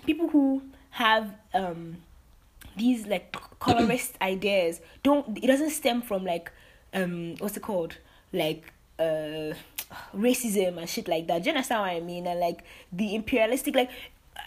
[0.04, 1.96] people who have um
[2.76, 6.50] these like colorist ideas don't it doesn't stem from like
[6.94, 7.96] um what's it called
[8.32, 9.52] like uh
[10.14, 13.74] racism and shit like that do you understand what i mean and like the imperialistic
[13.74, 13.90] like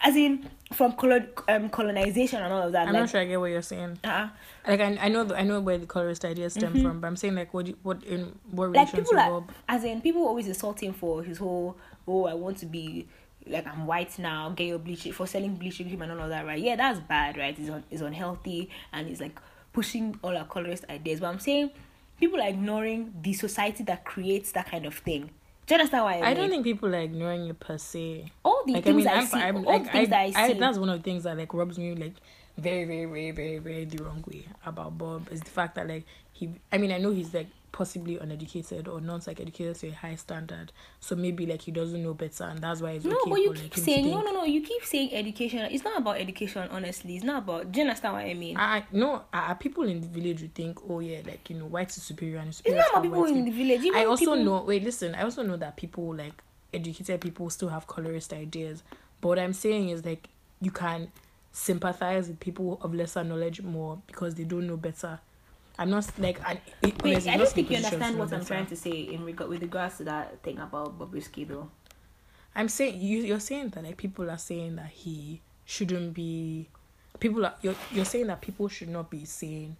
[0.02, 3.24] as in from colon um colonization and all of that I'm like not sure I
[3.24, 3.98] get what you're saying.
[4.04, 4.28] uh,
[4.66, 7.16] Like I, I know the, I know where the colorist ideas stem from, but I'm
[7.16, 8.74] saying like what you, what in what Mm-hmm.
[8.74, 9.52] like relation people to are Bob?
[9.68, 13.06] as in people always insult him for his whole oh i want to be
[13.46, 16.44] like i'm white now gay or bleaching for selling bleaching cream and all of that
[16.46, 19.38] right yeah that's bad right it's, un- it's unhealthy and it's like
[19.72, 21.70] pushing all our colorist ideas but i'm saying
[22.18, 25.30] people are ignoring the society that creates that kind of thing
[25.66, 26.36] do you understand why I, I mean?
[26.36, 28.30] don't think people are ignoring it per se.
[28.44, 30.20] all the Like I things mean, I see, I'm all like the things I, that
[30.38, 30.58] I I, see.
[30.60, 32.14] that's one of the things that like rubs me like
[32.56, 36.04] very, very, very, very, very the wrong way about Bob is the fact that like
[36.32, 36.50] he.
[36.72, 40.14] I mean, I know he's like possibly uneducated or not like educated to a high
[40.14, 43.36] standard, so maybe like he doesn't know better, and that's why it's no, okay but
[43.36, 44.44] you for keep him saying no, no, no.
[44.44, 45.58] You keep saying education.
[45.70, 47.16] It's not about education, honestly.
[47.16, 47.70] It's not about.
[47.70, 48.56] Do you understand what I mean?
[48.56, 51.94] I no, uh, people in the village would think, oh yeah, like you know, white
[51.94, 52.78] is superior and it's superior.
[52.78, 53.82] not about people in the village.
[53.82, 54.62] Even I also people, know.
[54.62, 55.14] Wait, listen.
[55.14, 58.82] I also know that people like educated people still have colorist ideas.
[59.20, 60.28] But what I'm saying is like
[60.62, 61.12] you can
[61.52, 65.20] sympathize with people of lesser knowledge more because they don't know better.
[65.78, 66.60] I'm not like I.
[66.82, 68.44] It, Wait, honestly, I don't think you in position to understand what I'm better.
[68.44, 71.70] trying to say in regard with regards to that thing about Bobrisky though.
[72.54, 73.22] I'm saying you.
[73.22, 76.68] You're saying that like people are saying that he shouldn't be.
[77.20, 77.54] People are.
[77.60, 79.76] You're you're saying that people should not be saying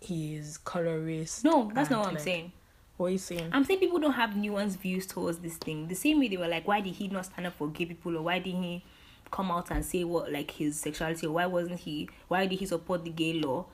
[0.00, 1.44] he is colorist.
[1.44, 2.52] No, that's not what I'm saying.
[2.96, 3.48] What are you saying?
[3.52, 5.88] I'm saying people don't have nuanced views towards this thing.
[5.88, 8.16] The same way they were like, why did he not stand up for gay people,
[8.16, 8.84] or why did he
[9.30, 12.10] come out and say what like his sexuality, or why wasn't he?
[12.28, 13.64] Why did he support the gay law?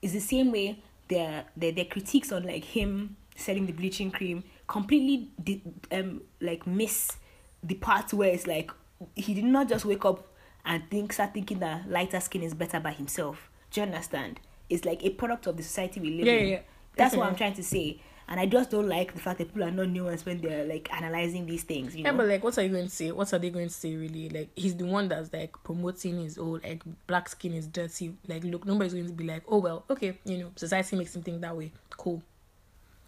[0.00, 4.44] It's the same way their their, their critiques on like him selling the bleaching cream
[4.66, 7.16] completely di- um like miss
[7.62, 8.70] the part where it's like
[9.14, 10.26] he did not just wake up
[10.64, 13.48] and think start thinking that lighter skin is better by himself.
[13.70, 14.40] Do you understand?
[14.68, 16.40] It's like a product of the society we live Yeah, in.
[16.48, 16.60] yeah, yeah.
[16.96, 18.00] That's what I'm trying to say.
[18.30, 20.92] And I just don't like the fact that people are not nuanced when they're like
[20.92, 21.96] analyzing these things.
[21.96, 22.18] You Yeah, know?
[22.18, 23.10] but like, what are you going to say?
[23.10, 23.96] What are they going to say?
[23.96, 28.14] Really, like, he's the one that's like promoting his old like black skin is dirty.
[28.26, 31.22] Like, look, nobody's going to be like, oh well, okay, you know, society makes him
[31.22, 31.72] think that way.
[31.96, 32.22] Cool.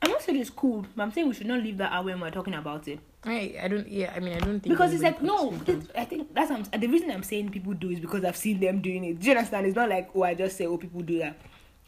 [0.03, 2.19] I'm not saying it's cool, but I'm saying we should not leave that out when
[2.19, 2.99] we're talking about it.
[3.23, 3.87] I I don't.
[3.87, 6.63] Yeah, I mean, I don't think Because it's like no, it- I think that's I'm,
[6.81, 9.21] the reason I'm saying people do is because I've seen them doing it.
[9.21, 9.67] Do you understand?
[9.67, 11.37] It's not like oh I just say oh people do that.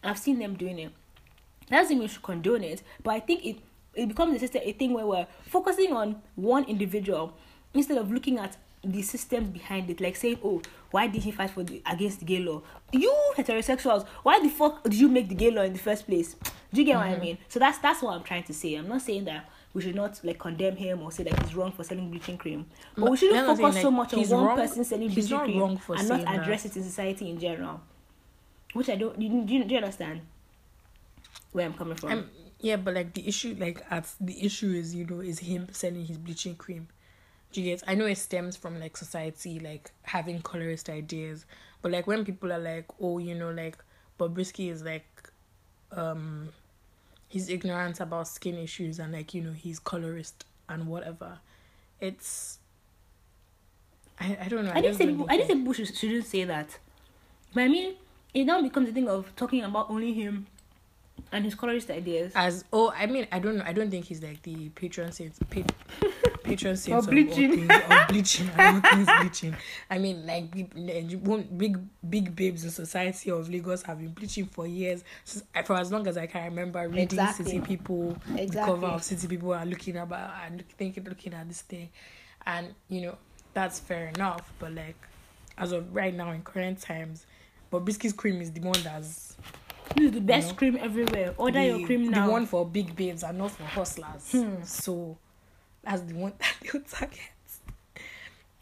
[0.05, 0.93] I've seen them doing it.
[1.69, 3.57] That doesn't mean we should condone it, but I think it
[3.95, 7.35] it becomes a, system, a thing where we're focusing on one individual
[7.75, 10.01] instead of looking at the systems behind it.
[10.01, 12.63] Like saying oh why did he fight for the, against the gay law?
[12.93, 16.37] You heterosexuals, why the fuck did you make the gay law in the first place?
[16.73, 17.21] Do you get what I mm-hmm.
[17.21, 17.39] mean?
[17.49, 18.75] So that's that's what I'm trying to say.
[18.75, 21.73] I'm not saying that we should not like condemn him or say that he's wrong
[21.73, 24.29] for selling bleaching cream, but, we shouldn't that's what I'm focus saying, so much on
[24.29, 26.43] one wrong- person selling bleaching cream wrong for and not saying that.
[26.43, 27.81] address it in society in general.
[28.75, 29.19] Which I don't.
[29.19, 30.23] Do you, do you, do you understand
[31.53, 32.11] where I'm coming from?
[32.11, 35.69] I'm, yeah, but like the issue, like at the issue is you know is him
[35.73, 36.89] selling his bleaching cream.
[37.53, 37.83] Do you get?
[37.87, 41.45] I know it stems from like society like having colorist ideas,
[41.83, 43.77] but like when people are like, oh, you know, like
[44.19, 45.31] Bobrisky is like,
[45.91, 46.49] um,
[47.29, 51.39] he's ignorant about skin issues and like you know he's colorist and whatever.
[52.01, 52.59] It's.
[54.21, 54.73] I, I don't know.
[54.75, 55.27] I didn't say don't people.
[55.27, 56.79] think I didn't it- say people should, shouldn't say that.
[57.55, 57.95] But I mean,
[58.33, 60.47] it now becomes a thing of talking about only him
[61.35, 62.33] And his colorist ideas.
[62.35, 65.33] as oh I mean I don't know I don't think he's like the patron saint
[65.49, 65.63] pa-
[66.43, 67.51] patron saint Of of, bleaching.
[67.71, 69.57] all things, of bleaching and all things bleaching.
[69.91, 71.79] I mean like big big
[72.11, 76.07] big babes in society of Lagos have been bleaching for years since, for as long
[76.07, 77.45] as I can remember reading Exactly.
[77.47, 81.63] city people the cover of city people are looking about and thinking looking at this
[81.63, 81.89] thing
[82.45, 83.17] and you know
[83.55, 84.97] that's fair enough but like
[85.57, 87.25] as of right now in current times
[87.71, 89.37] but Biscuit's cream is the one that's
[89.97, 90.55] This is the best know?
[90.55, 91.35] cream everywhere.
[91.37, 92.27] Order the, your cream now.
[92.27, 94.31] The one for big babes and not for hustlers.
[94.33, 94.63] Hmm.
[94.63, 95.17] So
[95.83, 97.21] that's the one that they'll target.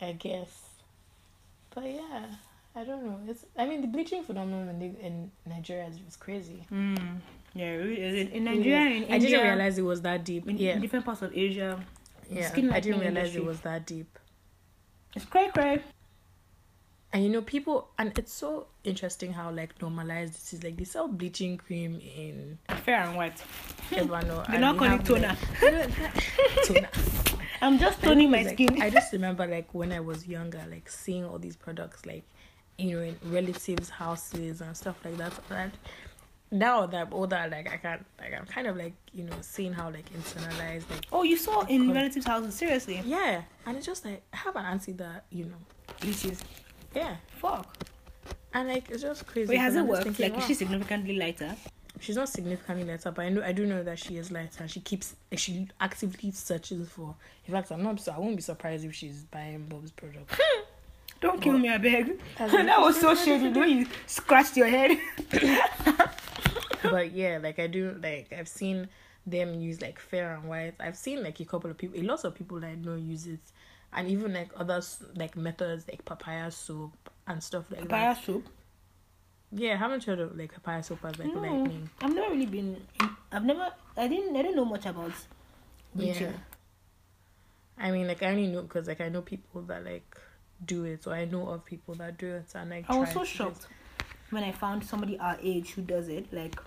[0.00, 0.70] I guess.
[1.74, 2.26] But yeah,
[2.74, 3.20] I don't know.
[3.28, 6.66] It's I mean the bleaching phenomenon in, in Nigeria is, is crazy.
[6.72, 7.18] Mm.
[7.54, 7.74] Yeah.
[7.74, 10.48] In, in Nigeria, in I didn't realize it was that deep.
[10.48, 11.78] in, yeah, in different parts of Asia,
[12.30, 12.48] yeah.
[12.48, 13.42] skin I didn't realize industry.
[13.42, 14.18] it was that deep.
[15.14, 15.83] it's cray cray.
[17.12, 20.62] And you know, people, and it's so interesting how like normalized this is.
[20.62, 23.42] Like they sell bleaching cream in Fair and white.
[23.90, 24.46] Ebano.
[24.49, 25.37] They and not calling toner.
[25.61, 26.88] toner.
[27.62, 28.81] I'm just toning my like, skin.
[28.81, 32.23] I just remember like when I was younger, like seeing all these products, like
[32.79, 35.33] you know, in relatives' houses and stuff like that.
[35.51, 35.73] And
[36.53, 39.73] now that I'm older, like I can't, like I'm kind of like you know seeing
[39.73, 42.55] how like internalized, like oh, you saw in relatives' houses?
[42.55, 43.03] Seriously?
[43.05, 45.57] yeah, and it's just like I have an auntie that you know,
[46.01, 46.40] Bleaches.
[46.94, 47.76] Yeah, Fuck.
[48.55, 49.48] and like it's just crazy.
[49.50, 50.05] Wait, has it worked?
[50.05, 51.55] thinking, Like, is she significantly lighter?
[52.00, 54.66] She's not significantly lighter, but I know I do know that she is lighter.
[54.66, 57.14] She keeps she actively searches for.
[57.46, 58.00] In fact, I'm not.
[58.00, 60.40] So I won't be surprised if she's buying Bob's product.
[61.20, 62.18] Don't kill me, I beg.
[62.38, 63.48] That was so shady.
[63.48, 64.98] Way you scratched your head.
[66.83, 68.88] but yeah, like I do like I've seen
[69.26, 70.74] them use like fair and white.
[70.81, 73.26] I've seen like a couple of people, a lot of people that I know use
[73.26, 73.40] it,
[73.92, 78.20] and even like others like methods like papaya soap and stuff like Papaya that.
[78.20, 78.48] Papaya soup.
[79.53, 81.90] Yeah, I haven't heard of like papaya soap as like No, lightning?
[82.00, 82.76] I've never really been.
[83.33, 83.72] I've never.
[83.96, 84.37] I didn't.
[84.37, 85.12] I didn't know much about
[85.94, 86.22] bleaching.
[86.29, 87.85] Yeah.
[87.85, 90.16] I mean, like I only know because like I know people that like
[90.64, 93.14] do it, or I know of people that do it, and like I was so
[93.14, 93.29] to do it.
[93.29, 93.66] shocked
[94.31, 96.33] when I found somebody our age who does it.
[96.33, 96.61] Like,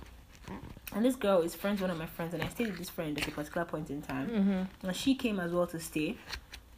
[0.93, 2.89] and this girl is friends with one of my friends, and I stayed with this
[2.89, 4.27] friend at a particular point in time.
[4.27, 4.87] Mm-hmm.
[4.87, 6.17] And she came as well to stay.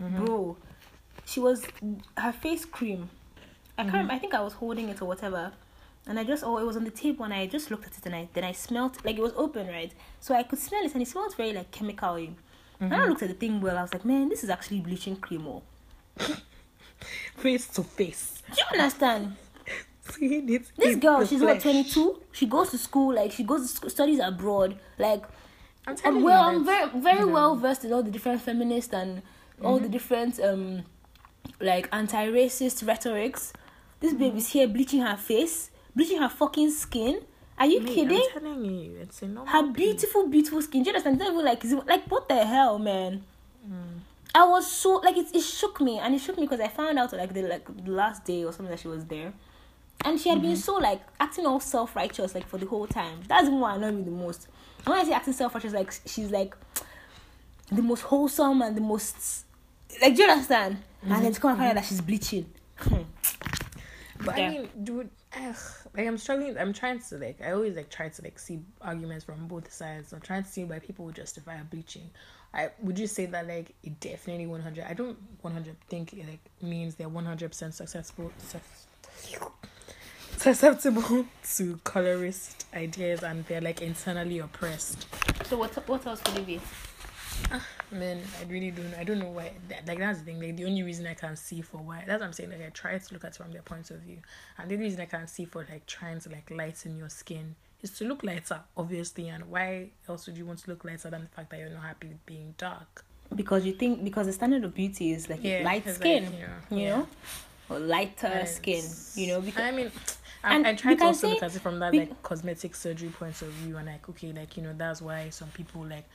[0.02, 0.26] Mhm.
[0.26, 0.58] Bro,
[1.26, 1.66] she was
[2.18, 3.10] her face cream.
[3.78, 3.90] I can't.
[3.90, 3.94] Mhm.
[3.94, 5.52] remember, I think I was holding it or whatever,
[6.08, 8.06] and I just oh it was on the table and I just looked at it
[8.06, 10.94] and I then I smelled like it was open right, so I could smell it
[10.94, 12.30] and it smelled very like chemical-y.
[12.80, 13.10] And I Mhm.
[13.10, 13.78] looked at the thing well.
[13.78, 15.48] I was like, man, this is actually bleaching cream.
[15.48, 15.64] Oh,
[17.38, 18.42] Face to face.
[18.50, 19.36] do you understand?
[20.12, 22.22] Seeing it This girl, the she's what twenty two.
[22.32, 24.78] She goes to school like she goes to school, studies abroad.
[25.00, 25.24] Like
[25.88, 28.04] I'm telling I'm you well, that, I'm very very you know, well versed in all
[28.04, 29.22] the different feminist and
[29.62, 29.84] all Mm-hmm.
[29.84, 30.84] the different um
[31.60, 33.54] like anti-racist rhetorics.
[34.00, 34.20] This Mm-hmm.
[34.20, 37.22] baby's here bleaching her face, bleaching her fucking skin.
[37.58, 38.22] Are you mate, kidding?
[38.36, 39.74] I'm telling you, it's a normal Her thing.
[39.74, 40.84] beautiful, beautiful skin.
[40.84, 41.22] Do you understand?
[41.22, 43.24] It's even like is it- like what the hell, man?
[43.66, 44.00] Mm.
[44.34, 47.00] I was so like it, it shook me and it shook me because I found
[47.00, 49.32] out like the like the last day or something that she was there.
[50.04, 50.48] And she had Mm-hmm.
[50.50, 53.20] been so like acting all self righteous like for the whole time.
[53.30, 54.50] That's what annoyed me the most.
[54.80, 56.54] And when I say acting self righteous, like she's like
[57.72, 59.46] the most wholesome and the most
[60.02, 60.78] like do you understand?
[61.02, 61.32] And then mm-hmm.
[61.32, 61.90] to come and find out that mm-hmm.
[61.90, 62.50] she's bleaching.
[64.24, 64.48] But Yeah.
[64.48, 65.56] I mean, dude, ugh,
[65.96, 66.58] like I'm struggling.
[66.58, 67.42] I'm trying to like.
[67.42, 70.14] I always like try to like see arguments from both sides.
[70.14, 72.10] I'm trying to see why people would justify bleaching.
[72.54, 74.86] I would you say that like it definitely 100.
[74.86, 78.32] I don't 100 think it like means they're 100 percent successful.
[78.40, 78.88] sus-
[80.38, 81.26] Susceptible
[81.56, 85.08] to colorist ideas and they're like internally oppressed.
[85.46, 86.62] So what what else could it be?
[87.92, 88.94] Man, I really don't.
[88.96, 89.52] I don't know why.
[89.70, 90.42] That, like that's the thing.
[90.42, 92.04] Like the only reason I can see for why.
[92.06, 92.50] That's what I'm saying.
[92.52, 94.18] Like I try to look at it from their point of view,
[94.58, 97.56] and the only reason I can see for like trying to like lighten your skin
[97.82, 99.30] is to look lighter, obviously.
[99.30, 101.84] And why else would you want to look lighter than the fact that you're not
[101.84, 103.06] happy with being dark?
[103.34, 106.48] Because you think because the standard of beauty is like light skin, like, you know,
[106.72, 106.90] you yeah.
[106.98, 107.08] know,
[107.70, 108.84] or lighter And skin,
[109.16, 109.42] you know.
[109.42, 109.92] Because I mean,
[110.44, 113.10] And I, try to also say look at it from that be- like cosmetic surgery
[113.10, 116.06] point of view, and like okay, like you know that's why some people like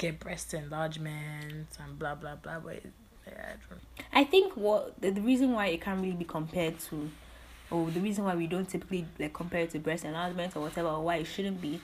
[0.00, 2.58] get breast enlargement and blah blah blah.
[2.58, 2.92] But it,
[3.26, 3.30] I
[3.68, 3.80] don't.
[4.12, 7.10] I think what the, the reason why it can't really be compared to,
[7.70, 10.88] or the reason why we don't typically like compare it to breast enlargement or whatever,
[10.88, 11.80] or why it shouldn't be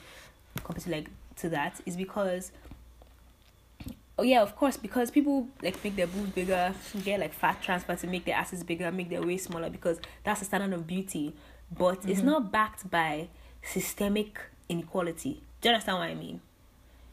[0.65, 2.51] compared to like to that is because.
[4.19, 6.75] Oh yeah, of course, because people like make their boobs bigger,
[7.05, 10.41] get like fat transfer to make their asses bigger, make their waist smaller because that's
[10.41, 11.35] the standard of beauty.
[11.71, 12.27] But it's Mm-hmm.
[12.27, 13.29] not backed by
[13.63, 14.39] systemic
[14.71, 15.43] inequality.
[15.61, 16.41] Do you understand what I mean?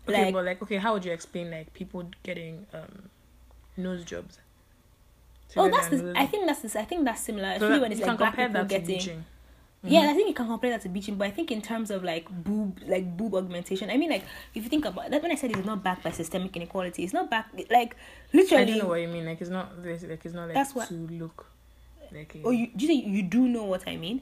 [0.07, 3.09] Okay, Like- but like, okay, how would you explain like people getting um
[3.77, 4.39] nose jobs?
[5.55, 7.91] Oh, that's the, I think that's the, I think that's similar, So especially that- when
[7.91, 8.95] it's you like can black compare people that to getting.
[8.95, 9.25] bleaching.
[9.85, 12.03] Yeah, I think you can compare that to bleaching, but I think in terms of
[12.05, 14.23] like boob, like boob augmentation, I mean, like
[14.55, 17.11] if you think about that, when I said it's not backed by systemic inequality, it's
[17.13, 17.95] not backed like
[18.31, 18.63] literally.
[18.63, 19.25] I don't know what you mean.
[19.25, 20.03] Like it's not this.
[20.03, 21.47] Like it's not like That's what- to look.
[22.13, 24.21] Like Oh, you do you, say you do know what I mean?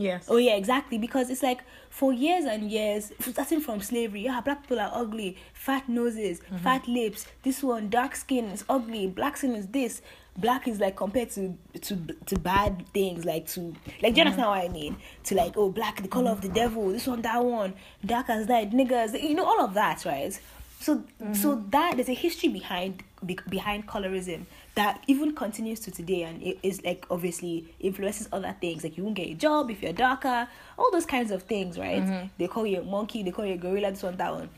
[0.00, 0.26] Yes.
[0.28, 0.98] Oh yeah, exactly.
[0.98, 5.36] Because it's like for years and years, starting from slavery, yeah, black people are ugly,
[5.52, 6.56] fat noses, mm-hmm.
[6.58, 7.26] fat lips.
[7.42, 9.06] This one, dark skin is ugly.
[9.06, 10.02] Black skin is this.
[10.36, 11.96] Black is like compared to to
[12.26, 14.14] to bad things, like to like.
[14.14, 14.62] Do you understand mm-hmm.
[14.62, 14.96] what I mean?
[15.24, 16.54] To like, oh, black, the color of the mm-hmm.
[16.54, 16.88] devil.
[16.88, 17.74] This one, that one,
[18.04, 19.20] dark as night, niggas.
[19.20, 20.38] You know all of that, right?
[20.80, 21.04] So
[21.34, 21.70] so mm-hmm.
[21.70, 26.58] that there's a history behind be, behind colorism that even continues to today and it
[26.62, 28.82] is like obviously influences other things.
[28.82, 30.48] Like you won't get a job if you're darker.
[30.78, 32.02] All those kinds of things right?
[32.02, 32.26] Mm-hmm.
[32.38, 34.48] They call you a monkey they call you a gorilla this one that one.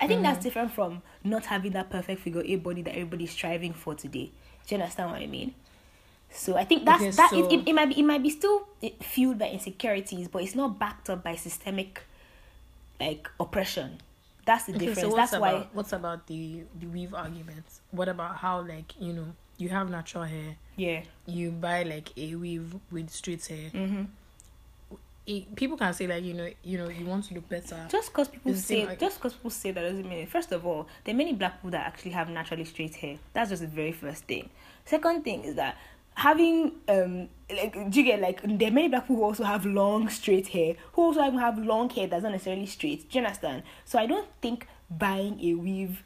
[0.00, 0.44] I think that's mm-hmm.
[0.44, 4.30] different from not having that perfect figure A body that everybody's striving for today.
[4.66, 5.54] Do you understand what i mean?
[6.30, 8.30] So i think that's Okay, that it, so- it, it might be it might be
[8.30, 8.68] still
[9.00, 12.02] fueled by insecurities but it's not backed up by systemic
[13.00, 13.98] like oppression
[14.46, 17.80] that's the Okay, difference so what's that's about why what's about the the weave arguments?
[17.90, 19.26] What about how like you know
[19.58, 23.70] you have natural hair, yeah you buy like a weave with straight hair.
[23.70, 24.02] mm-hmm.
[25.26, 27.86] It, people can say like you know you know you want to look better.
[27.90, 30.28] just because people It's say like- just because people say that doesn't mean it.
[30.28, 33.48] first of all there are many black people that actually have naturally straight hair that's
[33.48, 34.50] just the very first thing
[34.84, 35.78] second thing is that
[36.14, 39.66] having um like do you get like there are many black people who also have
[39.66, 43.24] long straight hair who also even have long hair that's not necessarily straight do you
[43.24, 46.02] understand so i don't think buying a weave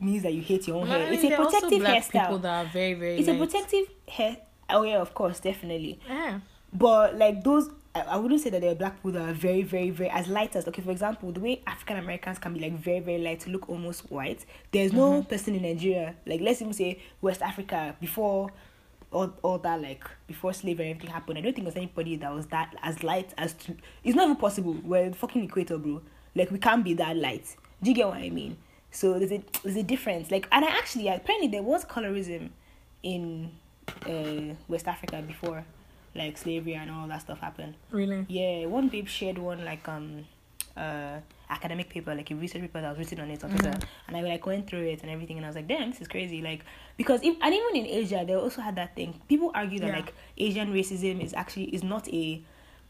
[0.00, 2.68] means that you hate your own I hair mean, it's a protective hairstyle that are
[2.70, 3.18] very very.
[3.18, 4.36] it's a protective hair
[4.70, 6.40] oh yeah of course definitely Yeah.
[6.72, 9.62] but like those, I, I wouldn't say that there are black people that are very,
[9.62, 10.82] very, very as light as okay.
[10.82, 14.10] For example, the way African Americans can be like very, very light to look almost
[14.10, 14.44] white.
[14.70, 18.50] There's no person in Nigeria, like let's even say West Africa before
[19.16, 21.38] all, all that like before slavery everything happened.
[21.38, 23.74] I don't think there's anybody that was that as light as to.
[24.04, 24.74] It's not even possible.
[24.84, 26.02] We're in fucking equator, bro.
[26.34, 27.56] Like we can't be that light.
[27.82, 28.58] Do you get what I mean?
[28.90, 30.30] So there's a there's a difference.
[30.30, 32.50] Like and I actually apparently there was colorism
[33.02, 33.52] in
[34.06, 35.64] uh, West Africa before
[36.14, 37.74] like slavery and all that stuff happened.
[37.90, 38.26] Really.
[38.28, 40.26] Yeah, one babe shared one like um
[40.76, 44.08] uh academic paper, like a research paper that was written on it on Twitter, mm-hmm.
[44.08, 46.08] and I like went through it and everything, and I was like, damn, this is
[46.08, 46.42] crazy.
[46.42, 46.64] Like
[46.96, 49.20] because if, and even in Asia, they also had that thing.
[49.28, 49.96] People argue that Yeah.
[49.96, 52.42] like Asian racism is actually is not a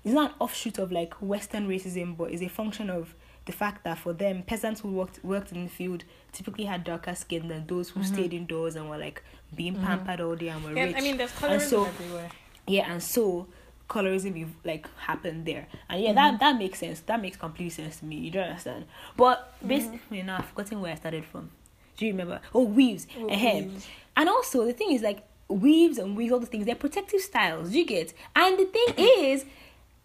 [0.05, 3.15] it's not an offshoot of like Western racism, but is a function of
[3.45, 7.15] the fact that for them, peasants who worked worked in the field typically had darker
[7.15, 8.15] skin than those who mm-hmm.
[8.15, 9.23] stayed indoors and were like
[9.55, 9.85] being mm-hmm.
[9.85, 10.97] pampered all day and were Yeah, rich.
[10.97, 12.31] I mean, there's And colorism so- everywhere.
[12.67, 13.47] yeah and so
[13.89, 15.67] colorism ev- like happened there.
[15.89, 17.01] And yeah that that makes sense.
[17.01, 18.17] That makes complete sense to me.
[18.17, 18.85] You don't understand.
[19.17, 21.51] But basically now i've forgotten where i started from.
[21.97, 22.41] Do you remember?
[22.55, 23.07] Oh weaves.
[23.19, 23.87] Oh, weaves.
[24.17, 27.73] and also the thing is like weaves and wigs all the things they're protective styles.
[27.73, 28.13] You get?
[28.35, 29.45] And the thing is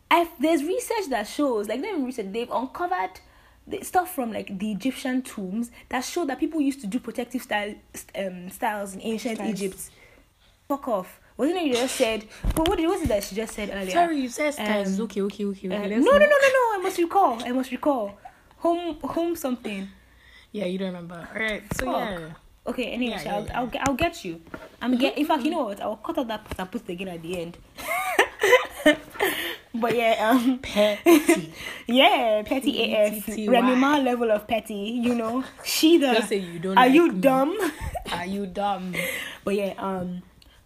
[0.09, 3.21] i there's research that shows like them research they've uncovered
[3.67, 7.41] the stuff from like the Egyptian tombs that show that people used to do protective
[7.41, 7.73] style
[8.15, 9.61] um, styles in ancient Styles.
[9.61, 9.89] Egypt.
[10.67, 11.20] Fuck off.
[11.41, 12.25] Wasn't it you just said?
[12.53, 13.89] But what, was it that she just said earlier?
[13.89, 14.99] Sorry, you said styles.
[14.99, 15.67] Um, okay, okay, okay.
[15.69, 15.75] okay.
[15.75, 16.63] Uh, no, no, no, no, no.
[16.77, 17.43] I must recall.
[17.43, 18.13] I must recall.
[18.57, 19.89] Home, home something.
[20.51, 21.27] Yeah, you don't remember.
[21.33, 21.63] All right.
[21.73, 21.95] So Fuck.
[21.97, 22.29] yeah.
[22.67, 22.91] Okay.
[22.91, 23.59] Anyway, Yeah, yeah, I'll, yeah.
[23.59, 24.39] I'll, get- I'll get you.
[24.83, 25.17] I'm get.
[25.17, 25.81] In fact, you know what?
[25.81, 27.57] I'll cut out that part and put it again at the end.
[29.73, 31.53] but yeah, um, Petty.
[31.87, 33.51] yeah, petty AF, P-E-T-T-Y.
[33.51, 34.75] Remy Ma level of petty.
[35.01, 36.13] You know, she the.
[36.13, 36.77] Just say you don't.
[36.77, 37.19] Are like you me.
[37.19, 37.57] dumb?
[38.11, 38.93] Are you dumb?
[39.43, 40.21] But yeah, um,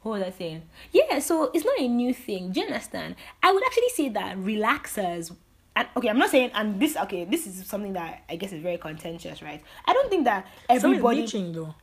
[0.06, 0.62] what was I saying?
[0.92, 2.52] Yeah, so it's not a new thing.
[2.52, 3.16] Do you understand?
[3.42, 5.36] I would actually say that relaxers.
[5.76, 8.62] And okay, I'm not saying, and this okay, this is something that I guess is
[8.62, 9.62] very contentious, right?
[9.86, 11.22] I don't think that So everybody.
[11.22, 11.74] bleaching though.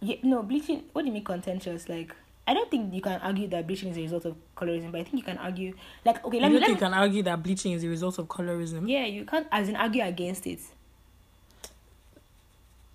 [0.00, 0.84] Yeah, no, bleaching.
[0.92, 1.88] What do you mean contentious?
[1.88, 2.14] Like,
[2.46, 5.04] I don't think you can argue that bleaching is a result of colorism, but I
[5.04, 5.74] think you can argue,
[6.04, 6.60] like, okay, let you me.
[6.60, 8.88] don't Let think me you can argue that bleaching is a result of colorism?
[8.88, 10.60] yeah, you can't as in argue against it.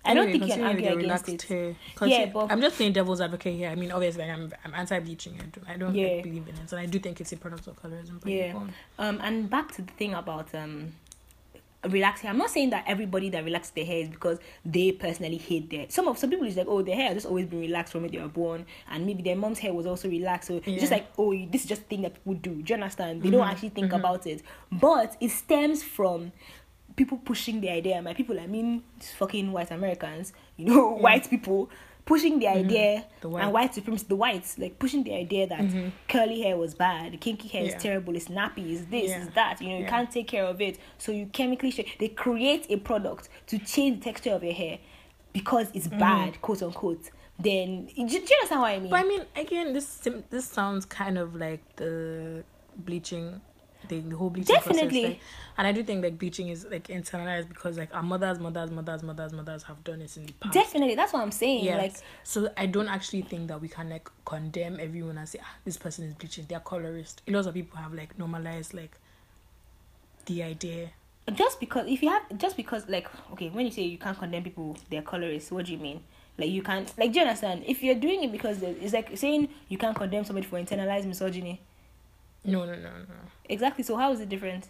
[0.06, 1.42] I don't think you can argue against relaxed it.
[1.42, 1.74] hair.
[2.06, 3.70] Yeah, but- I'm just saying devil's advocate here.
[3.70, 5.38] I mean, obviously, like, I'm I'm anti-bleaching.
[5.40, 6.08] I, do, I don't Yeah.
[6.08, 8.20] like, believe in it, and I do think it's a product of colorism.
[8.24, 8.54] Yeah.
[8.98, 10.92] Um, and back to the thing about um,
[11.88, 12.30] relaxing.
[12.30, 15.86] I'm not saying that everybody that relaxes their hair is because they personally hate their.
[15.90, 18.02] Some of some people is like, oh, their hair has just always been relaxed from
[18.02, 20.48] when they were born, and maybe their mom's hair was also relaxed.
[20.48, 22.62] So it's just like, oh, this is just thing that people do.
[22.62, 23.22] Do you understand?
[23.22, 24.42] They don't actually think about it,
[24.72, 26.32] but it stems from
[26.96, 28.00] people pushing the idea.
[28.02, 28.82] My people, I mean,
[29.18, 31.70] fucking white Americans, you know, white people
[32.04, 32.66] pushing the mm-hmm.
[32.66, 35.88] idea The and white supremacy, the whites, like pushing the idea that mm-hmm.
[36.08, 37.76] curly hair was bad, kinky hair Yeah.
[37.76, 39.24] is terrible, it's nappy, it's this, Yeah.
[39.24, 39.60] it's that.
[39.60, 39.90] You know, you Yeah.
[39.90, 44.00] can't take care of it, so you chemically sh- they create a product to change
[44.00, 44.78] the texture of your hair
[45.32, 45.98] because it's mm-hmm.
[45.98, 47.10] bad, quote unquote.
[47.38, 48.90] Then do, do you understand what I mean?
[48.90, 52.44] But I mean, again, this this sounds kind of like the
[52.76, 53.40] bleaching,
[53.88, 55.00] the, the whole bleaching Definitely.
[55.00, 55.10] process.
[55.10, 55.20] Like,
[55.58, 59.02] and I do think like bleaching is like internalized because like our mothers, mothers, mothers,
[59.02, 60.54] mothers, mothers have done it in the past.
[60.54, 61.64] Definitely, that's what I'm saying.
[61.64, 61.78] Yes.
[61.78, 65.54] Like, so I don't actually think that we can like condemn everyone and say ah,
[65.64, 66.46] this person is bleaching.
[66.48, 67.22] They're colorist.
[67.28, 68.98] A lot of people have like normalized like
[70.26, 70.90] the idea.
[71.34, 74.42] just because if you have just because like okay when you say you can't condemn
[74.42, 76.02] people they're colorists what do you mean
[76.36, 79.48] like you can't like do you understand if you're doing it because it's like saying
[79.68, 81.60] you can't condemn somebody for internalized misogyny
[82.44, 83.14] No, no, no, no.
[83.48, 84.68] exactly so how is it different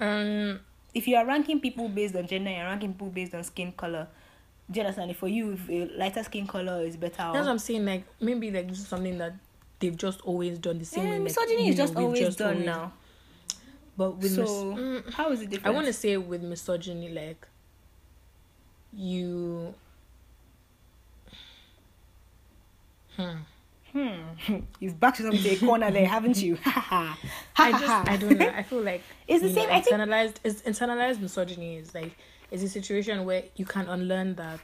[0.00, 0.60] Um,
[0.94, 4.08] if you are ranking people based on gender you're ranking people based on skin color
[4.70, 7.48] do you understand if for you if a lighter skin color is better that's what
[7.48, 7.84] I'm saying.
[7.84, 9.34] Like maybe like this is something that
[9.80, 11.16] they've just always done the same yeah, way.
[11.18, 12.92] Like, misogyny you is just we've always done always- now
[13.96, 14.42] But with so
[14.74, 17.46] mis- mm, how is it different I want to say with misogyny, like
[18.92, 19.74] you.
[23.16, 23.38] Hmm.
[23.92, 26.58] Hmm you've backed yourself into a corner there haven't you.
[26.66, 27.16] I
[27.72, 27.84] just.
[28.10, 28.48] I don't know.
[28.54, 32.16] I feel like It's the same- Know, I think- internalized is internalized misogyny is like
[32.50, 34.60] is a situation where you can unlearn that.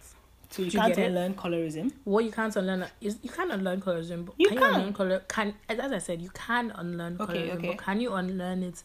[0.51, 1.07] so you you can't it?
[1.09, 4.27] unlearn colorism What you can't unlearn is you can't unlearn colorism.
[4.27, 4.69] But You can, can.
[4.71, 5.23] you unlearn color?
[5.29, 7.69] Can as I said, you can unlearn Okay, colorism, okay.
[7.69, 8.83] but can you unlearn it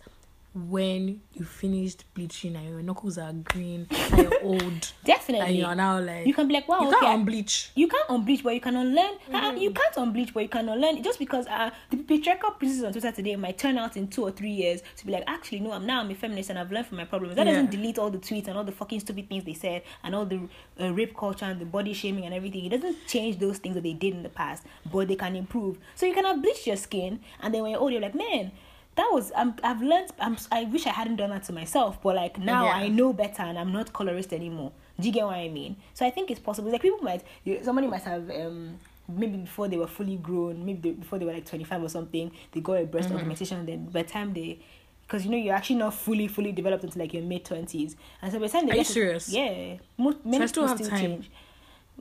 [0.54, 5.76] when you finished bleaching and your knuckles are green and you're old and definitely you're
[5.76, 7.70] now like you can be like wow you okay can't unbleach.
[7.76, 9.14] You can't unbleach, but you can unlearn.
[9.32, 9.58] Uh, Mm-hmm.
[9.58, 11.02] you can't unbleach, but you can unlearn.
[11.04, 14.32] Just because uh, the patriarchal princess on Twitter today might turn out in two or
[14.32, 16.88] three years to be like, actually, no, I'm now I'm a feminist and I've learned
[16.88, 17.36] from my problems.
[17.36, 17.54] That Yeah.
[17.54, 20.26] doesn't delete all the tweets and all the fucking stupid things they said and all
[20.26, 20.42] the
[20.80, 22.66] uh, rape culture and the body shaming and everything.
[22.66, 25.78] It doesn't change those things that they did in the past, but they can improve.
[25.96, 28.52] So you can have bleached your skin, and then when you're old, you're like, man.
[28.96, 30.10] That was I'm, I've learned.
[30.20, 32.72] I'm, I wish I hadn't done that to myself, but like now Yeah.
[32.74, 34.72] I know better and I'm not colorist anymore.
[35.00, 35.78] Do you get what I mean?
[35.94, 36.70] So I think it's possible.
[36.72, 38.78] Like people might, you, somebody might have um
[39.08, 41.88] maybe before they were fully grown, maybe they, before they were like twenty five or
[41.90, 43.18] something, they got a breast Mm-hmm.
[43.20, 43.60] augmentation.
[43.60, 44.60] And then by the time they,
[45.08, 48.32] because you know you're actually not fully fully developed until like your mid twenties, and
[48.34, 49.30] so by the time they Are get you to- serious?
[49.30, 51.00] yeah, most many I still people have still time.
[51.00, 51.32] change.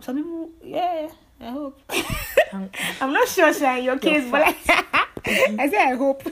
[0.01, 1.09] Some people, yeah,
[1.41, 1.80] I hope.
[3.01, 4.57] I'm not sure, Sha, in your case, but like,
[5.26, 6.22] I say I hope.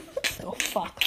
[0.43, 1.03] oh fuck.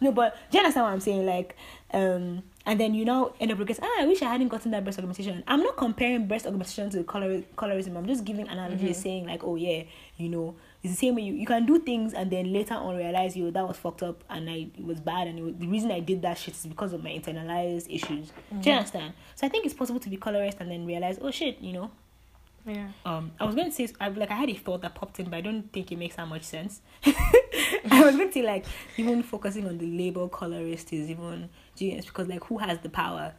[0.00, 1.26] No, but do you understand what I'm saying?
[1.26, 1.56] Like,
[1.92, 4.84] um, and then you know, end up regretting, ah, I wish I hadn't gotten that
[4.84, 5.42] breast augmentation.
[5.46, 7.96] I'm not comparing breast augmentation to color colorism.
[7.96, 9.84] I'm just giving analogy saying like, oh yeah,
[10.16, 12.96] you know, it's the same way you, you can do things and then later on
[12.96, 15.66] realize you that was fucked up and I it was bad and it was, the
[15.66, 18.32] reason I did that shit is because of my internalized issues.
[18.60, 19.14] Do you understand?
[19.34, 21.90] So I think it's possible to be colorist and then realize, oh shit, you know,
[22.68, 22.88] Yeah.
[23.06, 25.26] um I was going to say I like I had a thought that popped in,
[25.30, 26.80] but I don't think it makes that much sense.
[27.90, 28.64] I was going to say like
[28.96, 33.34] even focusing on the label colorist is even genius because like who has the power?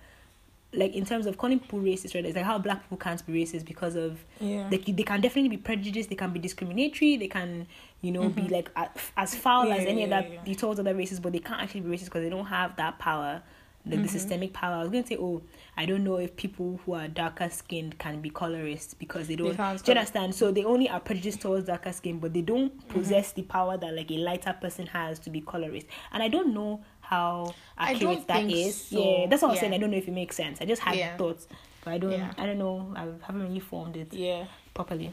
[0.71, 2.23] Like in terms of calling people racist, right?
[2.25, 4.67] It's like how black people can't be racist because of Yeah.
[4.71, 7.67] like they can definitely be prejudiced, they can be discriminatory, they can
[8.01, 10.93] you know be like a- as foul Yeah, as any yeah, other you told other
[10.93, 13.41] races, but they can't actually be racist because they don't have that power.
[13.89, 14.75] The, the systemic power.
[14.75, 15.41] I was going to say, oh,
[15.75, 19.55] I don't know if people who are darker skinned can be colorists because they don't.
[19.57, 20.35] do you understand?
[20.35, 22.89] So they only are prejudiced towards darker skin, but they don't Mm-hmm.
[22.99, 25.87] possess the power that like a lighter person has to be colorist.
[26.11, 28.75] And I don't know how accurate that is.
[28.75, 29.21] so.
[29.21, 29.73] Yeah, that's what I'm saying.
[29.73, 30.59] I don't know if it makes sense.
[30.61, 31.17] I just had Yeah.
[31.17, 31.47] thoughts,
[31.83, 32.11] but I don't.
[32.11, 32.31] Yeah.
[32.37, 32.93] I don't know.
[32.95, 34.45] I haven't really formed it Yeah.
[34.73, 35.11] properly.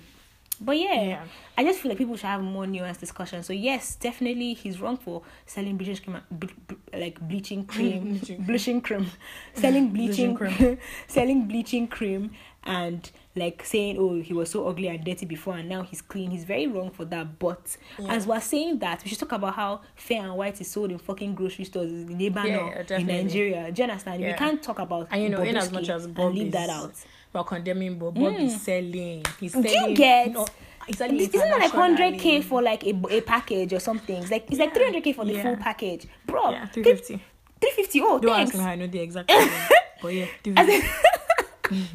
[0.60, 1.24] But yeah, Yeah.
[1.58, 3.42] I just feel like people should have more nuanced discussion.
[3.42, 8.42] So yes, definitely he's wrong for selling bleaching cream, ble- ble- like bleaching cream, Bleaching
[8.42, 9.06] bleaching cream,
[9.54, 10.78] selling bleaching, Bleaching cream,
[11.08, 12.30] selling bleaching cream,
[12.64, 16.30] and like saying, oh, he was so ugly and dirty before, and now he's clean.
[16.30, 17.38] He's very wrong for that.
[17.38, 18.14] But Yeah.
[18.14, 20.98] as we're saying that, we should talk about how fair and white is sold in
[20.98, 23.06] fucking grocery stores in Lebanon, Yeah, in.
[23.06, 23.70] Nigeria.
[23.70, 24.22] Do you understand?
[24.24, 26.94] We can't talk about And you know, in as much as and leave that out.
[27.36, 28.14] We're condemning Bob.
[28.14, 29.22] Bob is selling.
[29.40, 29.68] He's selling.
[29.68, 30.32] Do you get?
[30.32, 30.46] No,
[30.88, 34.16] This isn't like hundred k for like a, a package or something.
[34.22, 35.42] It's like it's like three hundred k for the Yeah.
[35.42, 36.50] full package, bro.
[36.50, 37.22] Yeah, three fifty.
[37.60, 38.00] Three fifty.
[38.02, 38.50] Oh, Don't thanks.
[38.50, 39.28] ask me how I know the exact.
[40.02, 41.74] but yeah, 350.
[41.74, 41.86] in-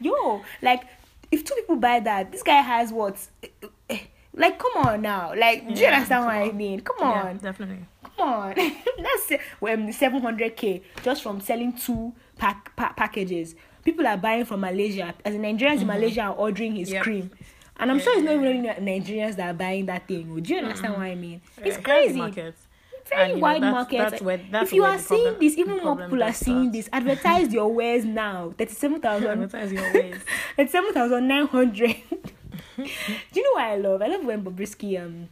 [0.00, 0.82] Yo, like
[1.30, 3.16] if two people buy that, this guy has what?
[4.34, 5.34] Like, come on now.
[5.36, 6.80] Like, do you Yeah, understand what I mean?
[6.80, 7.84] Come yeah, on, definitely.
[8.16, 8.54] come on.
[8.98, 13.54] That's um, seven hundred k just from selling two pack, pa- packages.
[13.84, 15.14] People are buying from Malaysia.
[15.24, 16.94] As in Nigerians in Malaysia are ordering his Mm-hmm.
[16.94, 17.02] Yep.
[17.02, 17.30] cream.
[17.78, 20.40] And I'm sure it's not even Nigerians that are buying that thing.
[20.40, 21.40] Do you understand what I mean?
[21.58, 22.18] It's Yeah, crazy.
[22.18, 22.54] market.
[23.08, 23.98] very And, you know, wide that's- market.
[23.98, 26.72] that's where- that's if you are seeing problem- this, even more people are seeing start.
[26.72, 26.88] this.
[26.92, 28.54] Advertise your wares now.
[28.58, 29.28] Thirty-seven thousand.
[29.42, 30.16] Advertise your ways.
[30.56, 31.96] Thirty-seven thousand nine hundred.
[32.76, 32.84] Do
[33.34, 34.02] you know what I love?
[34.02, 35.28] I love when Bobrisky um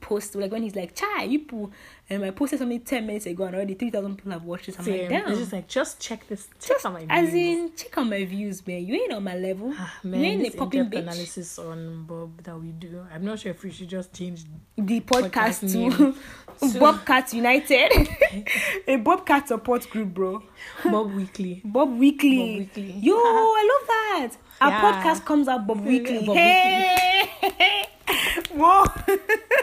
[0.00, 1.70] post like when he's like, "Chai, you poo,"
[2.10, 4.78] and I posted something ten minutes ago and already three thousand people have watched it.
[4.78, 5.28] I'm like, damn.
[5.30, 6.48] It's just like just check this.
[6.60, 7.10] Check Just on my views.
[7.10, 8.86] as in, check on my views, man.
[8.86, 9.72] You ain't on my level.
[9.76, 10.98] Ah, you Man, ain't this a popping bitch.
[10.98, 13.04] analysis on Bob that we do.
[13.12, 14.44] I'm not sure if we should just change.
[14.76, 16.14] the podcast, Podcast to
[16.72, 18.08] So- Bobcat United,
[18.88, 20.42] a Bobcat support group, bro.
[20.84, 21.60] Bob Weekly.
[21.64, 22.38] Bob Weekly.
[22.38, 22.92] Bob Weekly.
[23.00, 24.36] Yo, I love that.
[24.60, 24.80] Our Yeah.
[25.02, 26.26] podcast comes out Bob Weekly.
[26.26, 27.84] Bob hey,
[28.52, 28.84] whoa.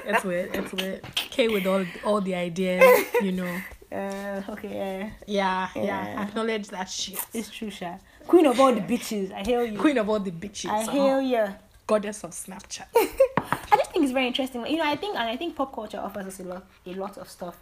[0.05, 0.53] That's weird.
[0.53, 1.03] That's weird.
[1.27, 3.61] Okay, with all all the ideas, you know.
[3.91, 5.83] Uh, okay, yeah, Yeah, yeah.
[5.83, 6.23] Yeah.
[6.23, 7.19] Acknowledge that shit.
[7.33, 7.97] it's true, Sha.
[8.27, 9.31] Queen of all the bitches.
[9.31, 9.79] I hail you.
[9.79, 10.69] Queen of all the bitches.
[10.69, 10.91] I uh-huh.
[10.91, 11.45] hail you.
[11.87, 12.87] Goddess of Snapchat.
[12.95, 14.65] I just think it's very interesting.
[14.65, 17.17] You know, I think and I think pop culture offers us a lot, a lot
[17.17, 17.57] of stuff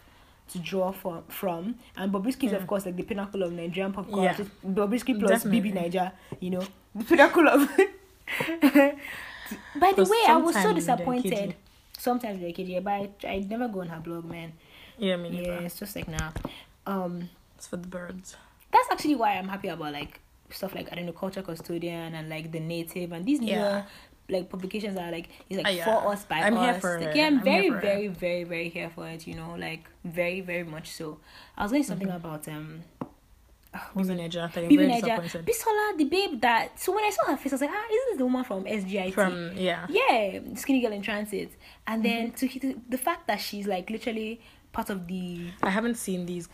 [0.52, 1.22] to draw from.
[1.28, 4.46] From and Bobrisky is of course like the pinnacle of Nigerian pop culture.
[4.64, 4.70] Yeah.
[4.72, 5.72] Bobrisky plus Definitely.
[5.72, 6.12] BB Naija.
[6.40, 7.70] You know, the pinnacle of.
[9.76, 11.54] By the way, I was so sometimes with their disappointed.
[11.98, 14.52] Sometimes with the KG, but I, I never go on her blog, man.
[14.98, 15.52] Yeah, me neither.
[15.52, 16.32] Yeah, it's just like now.
[16.86, 18.36] Um, It's for the birds.
[18.72, 22.28] that's actually why I'm happy about like stuff like I don't know culture custodian and
[22.28, 23.56] like the native and these Yeah.
[23.58, 23.84] newer
[24.28, 25.84] like publications are like it's like Ah, yeah.
[25.84, 26.64] for us by I'm us.
[26.64, 27.16] here for like, it.
[27.16, 27.82] yeah, I'm, I'm here very for it.
[27.82, 29.26] very very very here for it.
[29.26, 31.18] You know, like very very much so.
[31.56, 32.26] I was going to say something Mm-hmm.
[32.26, 32.82] about um.
[33.96, 34.52] Bibi Naija.
[34.52, 35.46] that I'm Bibi very Naija, disappointed.
[35.46, 36.78] Bisola, the babe that.
[36.80, 38.64] So when I saw her face, I was like, ah, isn't this the woman from
[38.64, 39.12] SGIT?
[39.14, 39.86] From yeah.
[39.88, 41.50] yeah, skinny girl in transit,
[41.86, 42.16] and Mm-hmm.
[42.16, 44.40] then to to the fact that she's like literally
[44.72, 46.48] part of the I haven't seen these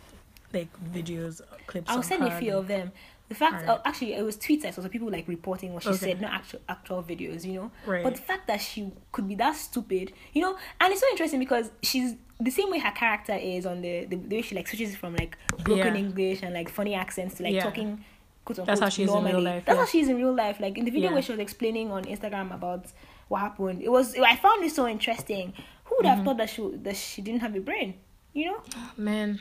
[0.53, 1.89] like videos clips.
[1.89, 2.91] I'll send a few of them.
[3.31, 5.89] The fact, oh, actually, it was tweets I saw, so people like reporting what she
[5.95, 5.97] Okay.
[6.07, 7.71] said, not actual actual videos, you know.
[7.87, 8.03] Right.
[8.03, 11.39] But the fact that she could be that stupid, you know, and it's so interesting
[11.39, 14.67] because she's the same way her character is on the the, the way she like
[14.67, 16.01] switches from like broken Yeah.
[16.05, 17.63] English and like funny accents to like Yeah.
[17.63, 18.03] talking.
[18.43, 19.81] Quote, That's unquote, how she is in real life, That's yeah.
[19.83, 20.59] how she is in real life.
[20.59, 22.83] Like in the video where she was explaining on Instagram about
[23.29, 25.53] what happened, it was I found it so interesting.
[25.85, 26.25] Who would have Mm-hmm.
[26.25, 27.93] thought that she that she didn't have a brain?
[28.33, 28.59] You know.
[28.97, 29.39] Man,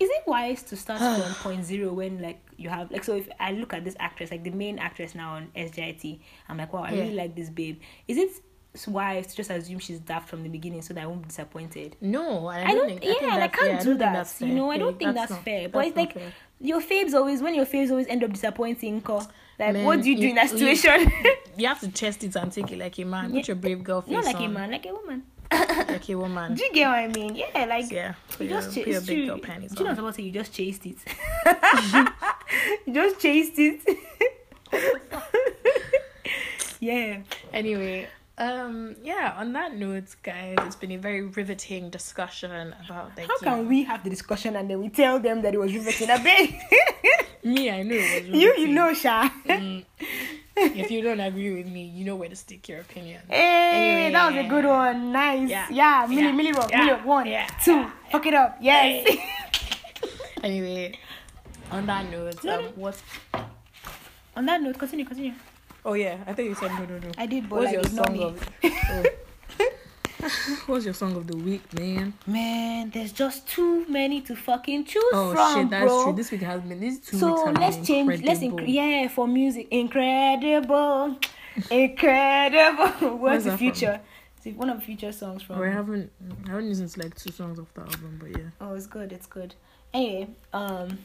[0.00, 3.28] Is it wise to start from point zero when like you have like so if
[3.38, 6.82] I look at this actress like the main actress now on SGIT I'm like wow
[6.84, 7.78] I really like this babe
[8.08, 8.30] is it
[8.86, 11.96] wise to just assume she's daft from the beginning so that I won't be disappointed
[12.00, 13.04] no, I, I don't think.
[13.04, 15.44] yeah think and I can't yeah, do that you know I don't think that's, not-
[15.44, 16.32] fair but it's like fair.
[16.60, 19.16] your faves always when your faves always end up disappointing ko,
[19.58, 21.12] like Man, what do you do you- in that situation
[21.56, 23.34] you have to test it and take it like a man.
[23.34, 23.36] Yeah.
[23.40, 25.24] Put your brave girl face not like a man like a woman
[25.88, 26.54] like a woman.
[26.54, 29.38] do you get what I mean yeah like yeah, you your, just your big girl
[29.38, 29.98] panties Do you know what.
[29.98, 30.22] I'm about to say?
[30.22, 30.96] You just chased it.
[32.86, 33.80] you just chased it.
[36.80, 37.18] yeah.
[37.52, 39.34] Anyway, um, yeah.
[39.36, 43.62] On that note, guys, it's been a very riveting discussion about like How you can
[43.62, 46.18] know- we have the discussion and then we tell them that it was riveting a
[46.18, 46.50] bit?
[47.44, 47.70] me.
[47.70, 49.28] I know it was you, you know, Sha.
[49.46, 49.84] Mm.
[50.60, 53.20] If you don't agree with me, you know where to stick your opinion.
[53.28, 55.12] Hey, that was a good one.
[55.12, 55.48] Nice.
[55.48, 55.66] Yeah.
[55.70, 56.32] Yeah, milli, Yeah.
[56.32, 56.80] milli rock, Yeah.
[56.86, 57.04] milli rock.
[57.06, 57.46] One, Yeah.
[57.64, 57.90] two, Yeah.
[58.10, 58.56] fuck it up.
[58.60, 59.16] Yes.
[60.42, 60.98] Anyway,
[61.70, 62.96] on that note, um, what?
[64.36, 65.32] On that note, continue, continue.
[65.84, 67.10] Oh yeah, I think you said no, no, no.
[67.18, 68.24] I did, but What's like, your ignore song me.
[68.24, 68.48] of?
[68.90, 69.04] Oh.
[70.66, 72.12] What's your song of the week, man?
[72.26, 76.04] Man, there's just too many to fucking choose Oh from, shit, that's bro.
[76.04, 76.12] true.
[76.12, 78.58] This week has been these two so weeks have let's been change let's incredible.
[78.68, 81.16] inc- yeah for music incredible
[81.70, 84.00] incredible what's the future
[84.44, 86.10] it's one of the future songs from Oh, I haven't
[86.46, 88.46] I haven't listened to like two songs of the album, but yeah.
[88.60, 89.54] oh it's good it's good
[89.92, 90.98] anyway um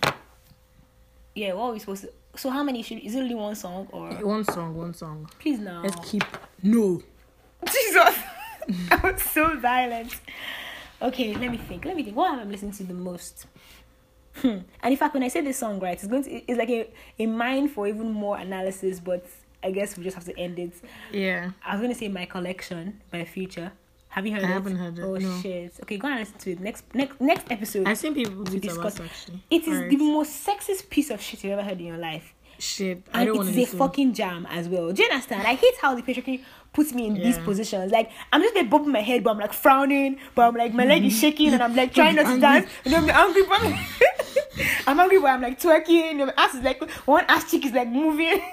[1.36, 3.88] yeah what are we supposed to so how many should is it only one song
[3.92, 5.30] or One song, one song.
[5.40, 6.24] please now Let's keep
[6.64, 7.02] no.
[7.66, 8.16] jesus
[8.90, 10.16] that was so violent
[11.02, 13.46] okay let me think let me think what have i listened to the most
[14.42, 14.58] Hmm.
[14.84, 16.90] And in fact, when I say this song, right, it's going to it's like a,
[17.20, 19.26] a mine for even more analysis, but
[19.64, 20.74] I guess we just have to end it.
[21.14, 21.52] Yeah.
[21.66, 23.72] I was gonna say my collection by Future.
[24.10, 24.52] Have you heard I it?
[24.52, 25.40] haven't heard it, Oh no.
[25.42, 25.76] shit.
[25.84, 26.60] Okay, go and listen to it.
[26.60, 27.88] Next next next episode.
[27.88, 29.90] I've seen people tweet about discuss- it is Alright.
[29.90, 32.34] the most sexist piece of shit you've ever heard in your life.
[32.60, 33.04] Shit.
[33.14, 34.92] I And don't want it's a fucking jam as well.
[34.92, 35.48] Do you understand?
[35.48, 36.44] I hate how the patriarchy
[36.74, 37.92] puts me in these positions.
[37.92, 40.86] Like I'm just like bumping my head, but I'm like frowning, but I'm like my
[40.86, 42.70] leg is shaking and I'm like trying not to dance.
[42.84, 43.86] And I'm angry, but I'm,
[44.88, 46.18] I'm angry, but I'm like twerking.
[46.26, 48.42] My ass is like one ass cheek is like moving.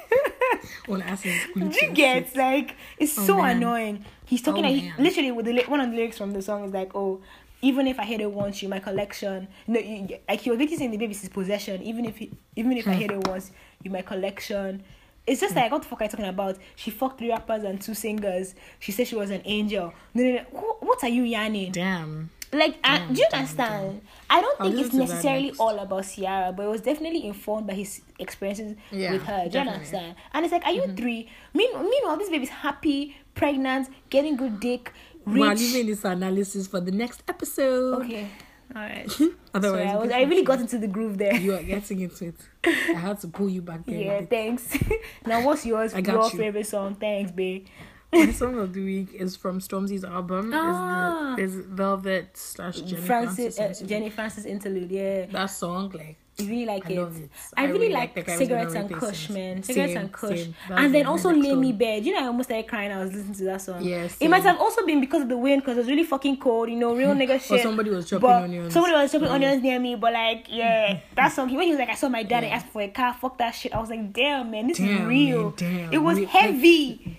[0.87, 3.57] One ass is Do you get like it's Oh, so man.
[3.59, 4.05] annoying.
[4.25, 6.65] He's talking Oh, like he- literally with the one of the lyrics from the song
[6.65, 7.21] is like, oh,
[7.63, 9.49] even if I hate it once, you my collection.
[9.67, 11.83] No, you, like was basically saying the baby's his possession.
[11.83, 12.99] Even if he, even if I Hmm.
[13.01, 13.53] hate it once,
[13.83, 14.83] you my collection.
[15.27, 16.59] It's just like what the fuck are you talking about?
[16.75, 18.55] She fucked three rappers and two singers.
[18.81, 19.95] She said she was an angel.
[20.15, 20.43] No, no, no.
[20.81, 21.71] What are you yarning?
[21.73, 22.31] Damn.
[22.55, 24.03] Like, Damn, do you damn, understand?
[24.29, 27.25] I don't think it's listen to that necessarily all about Ciara, but it was definitely
[27.25, 29.49] informed by his experiences Yeah, with her.
[29.49, 30.17] Do you understand?
[30.35, 31.31] And it's like, are you three?
[31.55, 34.93] Mean- meanwhile, this baby's happy, pregnant, getting good dick,
[35.27, 35.59] We're reach.
[35.61, 38.03] leaving this analysis for the next episode.
[38.05, 38.29] Okay.
[38.75, 39.07] All right.
[39.55, 41.35] Otherwise, Sorry, I, was, I really got into the groove there.
[41.35, 42.37] You are getting into it.
[42.65, 43.97] I had to pull you back there.
[43.97, 44.77] yeah, thanks.
[45.27, 45.93] now, what's yours?
[45.95, 46.39] I got your you.
[46.39, 46.95] favorite song?
[46.95, 47.67] Thanks, babe.
[48.13, 50.53] My song of the week is from Stormzy's album.
[50.55, 51.35] Ah.
[51.37, 53.83] Is the is Velvet slash Jenny Francis, Francis.
[53.83, 53.87] uh.
[53.87, 54.91] Jenny Francis interlude.
[54.91, 56.99] Yeah, That song, like you really like I it.
[56.99, 57.31] it.
[57.57, 59.63] I, I really, really like, like the guy who's cigarettes and Kush, man.
[59.63, 61.73] Cigarettes Same, and Kush, and then also "Lay Me.
[61.73, 62.91] Bare." You know, I almost started crying.
[62.91, 63.83] I was listening to that song.
[63.83, 66.39] Yeah, it might have also been because of the wind, because it was really fucking
[66.39, 66.71] cold.
[66.71, 67.51] You know, real nigga shit.
[67.61, 68.73] or somebody was chopping onions.
[68.73, 69.35] Somebody was chopping Yeah.
[69.35, 71.53] onions near me, but like, yeah, that song.
[71.55, 73.51] When he was like, "I saw my dad and asked for a car," fuck that
[73.51, 73.75] shit.
[73.75, 75.93] I was like, "Damn, man, this is real." man, damn.
[75.93, 77.19] It was We- like- heavy.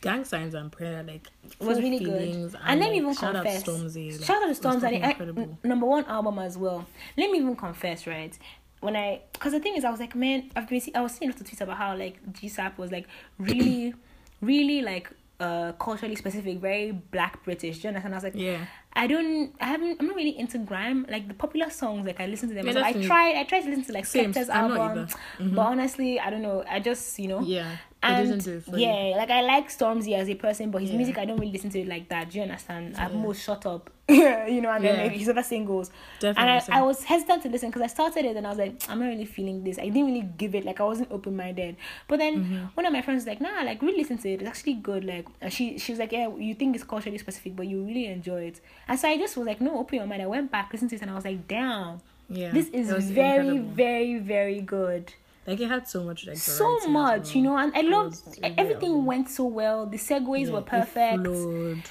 [0.00, 2.54] Gang signs and prayer, like It was really good.
[2.64, 3.68] And let me even shout confess.
[3.68, 5.58] Out Stormzy, like, shout out to and I, incredible.
[5.62, 6.86] number one album as well.
[7.18, 8.36] Let me even confess, right?
[8.80, 11.12] When I, because the thing is, I was like, man, I've been, see, I was
[11.12, 13.06] seeing lots of tweets about how like GSAP was like
[13.38, 13.92] really,
[14.40, 17.78] really like uh culturally specific, very black British.
[17.78, 18.14] Do you understand?
[18.14, 18.64] I was like, Yeah.
[18.94, 21.06] I don't, I haven't, I'm not really into grime.
[21.10, 22.66] Like the popular songs, like I listen to them.
[22.66, 26.30] Yeah, So I tried, I tried to listen to like Skepta's album, but honestly, I
[26.30, 26.64] don't know.
[26.68, 30.28] I just, you know, Yeah, and doesn't do it yeah, like I like Stormzy as
[30.28, 30.96] a person, but his Yeah.
[30.96, 32.30] music I don't really listen to it like that.
[32.30, 32.96] Do you understand?
[32.98, 33.18] I'm Yeah.
[33.18, 35.02] more shut up, you know, and then Yeah.
[35.02, 35.90] maybe his other singles.
[36.18, 36.78] Definitely and I.
[36.78, 39.06] I was hesitant to listen because I started it and I was like, I'm not
[39.08, 39.78] really feeling this.
[39.78, 41.76] I didn't really give it like I wasn't open minded.
[42.08, 42.64] But then Mm-hmm.
[42.74, 44.40] one of my friends was like, Nah, like really listen to it.
[44.40, 45.04] It's actually good.
[45.04, 48.06] Like and she she was like, Yeah, you think it's culturally specific, but you really
[48.06, 48.60] enjoy it.
[48.88, 50.22] And so I just was like, No, open your mind.
[50.22, 53.56] I went back, listened to it, and I was like, Damn, Yeah, this is very,
[53.56, 53.70] incredible.
[53.74, 55.12] very, very good
[55.46, 57.36] like it had so much like so much, well.
[57.36, 59.02] you know, and I loved really everything well.
[59.02, 59.86] went so well.
[59.86, 61.24] The segues Yeah, were perfect.
[61.24, 61.82] The-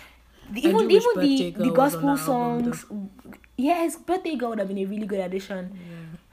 [0.55, 2.85] even even the, the gospel that album, songs.
[3.55, 5.77] Yes, birthday girl would have been a really good addition.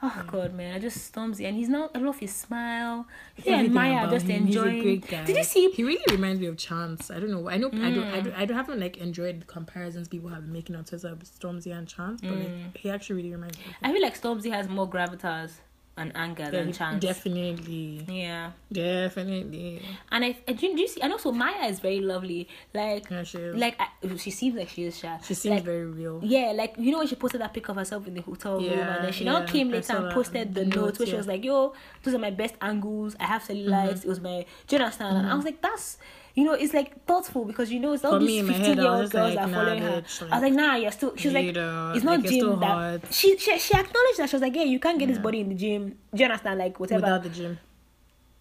[0.03, 1.91] Oh god, man, I just Stormzy, and he's not.
[1.95, 3.07] I love his smile.
[3.35, 4.47] He and Maya are just him.
[4.47, 5.01] Enjoying.
[5.01, 5.71] Did you see?
[5.73, 7.11] He really reminds me of Chance.
[7.11, 7.49] I don't know.
[7.49, 7.69] I know.
[7.69, 8.05] I don't.
[8.05, 8.25] I Mm.
[8.25, 8.35] don't.
[8.35, 11.77] I don't haven't like enjoyed the comparisons people have been making on Twitter with Stormzy
[11.77, 12.65] and Chance, but Mm.
[12.65, 13.65] like he actually really reminds me.
[13.83, 15.51] I feel like Stormzy has more gravitas
[15.97, 17.03] and anger Yeah, than Chance.
[17.03, 18.05] Definitely.
[18.09, 19.83] yeah, Definitely.
[20.11, 21.01] and I, I do, do you see?
[21.01, 22.49] And also Maya is very lovely.
[22.75, 25.19] Like, Yeah, she like I, oh, she seems like she is shy.
[25.25, 26.21] She seems like, very real.
[26.23, 28.79] Yeah, like you know when she posted that pic of herself in the hotel room,
[28.79, 31.45] and then she now came later and posted the, notes notes, where she was like,
[31.45, 31.73] "Yo,
[32.03, 33.17] those are my best angles.
[33.19, 34.01] I have cellulites.
[34.01, 34.07] Mm-hmm.
[34.07, 35.37] It was my, do you understand?" And I mm-hmm.
[35.37, 35.99] was like, "That's."
[36.37, 38.61] You know, it's like thoughtful because you know it's all For these in my head,
[38.61, 40.03] I fifteen year was old girls like, that are nah, following her.
[40.03, 42.31] bitch, I was like, like, "Nah, you're still." She was like, know, "It's not like,
[42.31, 43.01] gym that." hot.
[43.11, 45.49] She, she she acknowledged that she was like, "Yeah, you can't get this body in
[45.49, 45.97] the gym.
[46.15, 46.59] Do you understand?
[46.59, 47.59] Like whatever Without the gym.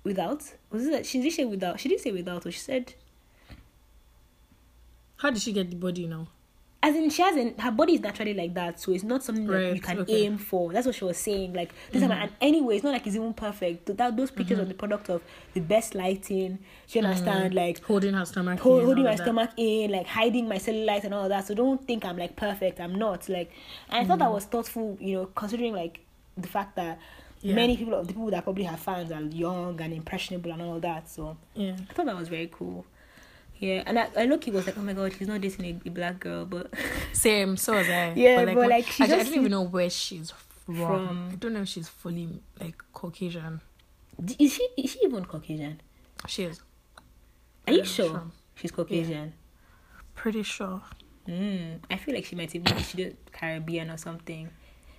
[0.03, 1.05] without was it?
[1.05, 1.79] She didn't say without.
[1.79, 2.45] She didn't say without.
[2.45, 2.93] Or she said
[5.15, 6.27] How did she get the body now?
[6.85, 9.73] As in she hasn't her body is naturally like that so it's not something that
[9.73, 10.13] you can okay.
[10.13, 10.33] Mm-hmm.
[10.33, 12.21] aim for that's what she was saying like this time mm.
[12.21, 14.65] and anyway it's not like it's even perfect Th- that those pictures mm-hmm.
[14.65, 15.23] are the product of
[15.55, 17.07] the best lighting do you mm.
[17.07, 18.59] understand like Holding her stomach.
[18.59, 21.85] hold, in, holding my stomach in like hiding my cellulite and all that so don't
[21.87, 23.51] think i'm like perfect i'm not like
[23.89, 26.01] and i thought that was thoughtful you know considering like
[26.37, 26.99] the fact that
[27.41, 27.55] Yeah.
[27.55, 31.09] many people the people that probably have fans are young and impressionable and all that
[31.09, 31.75] so Yeah.
[31.89, 32.85] I thought that was very cool.
[33.59, 35.87] Yeah, and I, I look, he was like, oh my god, she's not dating a,
[35.87, 36.73] a black girl, but
[37.13, 37.55] Same.
[37.57, 38.13] So was I.
[38.15, 40.31] Yeah, but, what- like, she I just don't even know where she's
[40.65, 40.75] from.
[40.75, 43.61] From- I don't know if she's fully like Caucasian.
[44.39, 45.81] Is she is she even Caucasian?
[46.27, 46.61] She is.
[47.67, 48.23] Are you sure sure.
[48.55, 49.33] she's Caucasian?
[50.15, 50.81] Pretty sure.
[51.27, 54.49] Mm, I feel like she might even be she did Caribbean or something.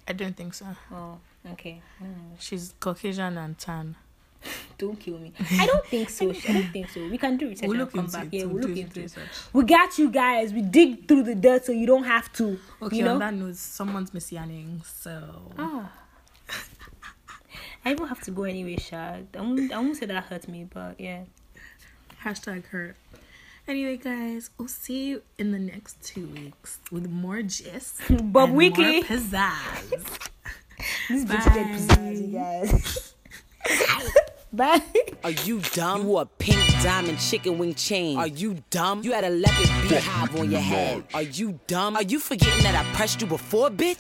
[0.09, 0.67] I don't think so.
[0.93, 1.19] Oh,
[1.53, 1.81] okay.
[2.03, 2.39] Mm.
[2.39, 3.97] She's Caucasian and tan.
[4.79, 5.33] Don't kill me.
[5.59, 6.29] I don't think so.
[6.31, 7.01] I don't think so.
[7.09, 8.27] We can do research We'll and look come back.
[8.27, 8.33] it.
[8.39, 9.03] Yeah, We'll look into it.
[9.05, 9.29] research.
[9.53, 10.53] We got you guys.
[10.53, 12.59] We dig through the dirt so you don't have to.
[12.83, 13.15] Okay, you know?
[13.15, 15.91] on that note, someone's messianing, so Ah.
[17.85, 18.97] I even have to go anyway, Sha.
[19.37, 21.23] I won't, I won't say that hurt me, but yeah.
[22.25, 22.97] hashtag hurt.
[23.69, 28.01] Anyway, guys, we'll see you in the next two weeks with more gist.
[28.33, 28.93] Bob and Weekly.
[28.97, 30.29] More pizzazz.
[31.09, 33.15] This bitch get pizzazz, you guys.
[34.57, 34.81] Bye.
[35.23, 36.07] Are you dumb?
[36.07, 38.17] You a pink diamond chicken wing chain.
[38.17, 39.03] Are you dumb?
[39.03, 41.05] You had a leopard beehive on your head.
[41.13, 41.95] Are you dumb?
[41.95, 43.99] Are you forgetting that I pressed you before, bitch?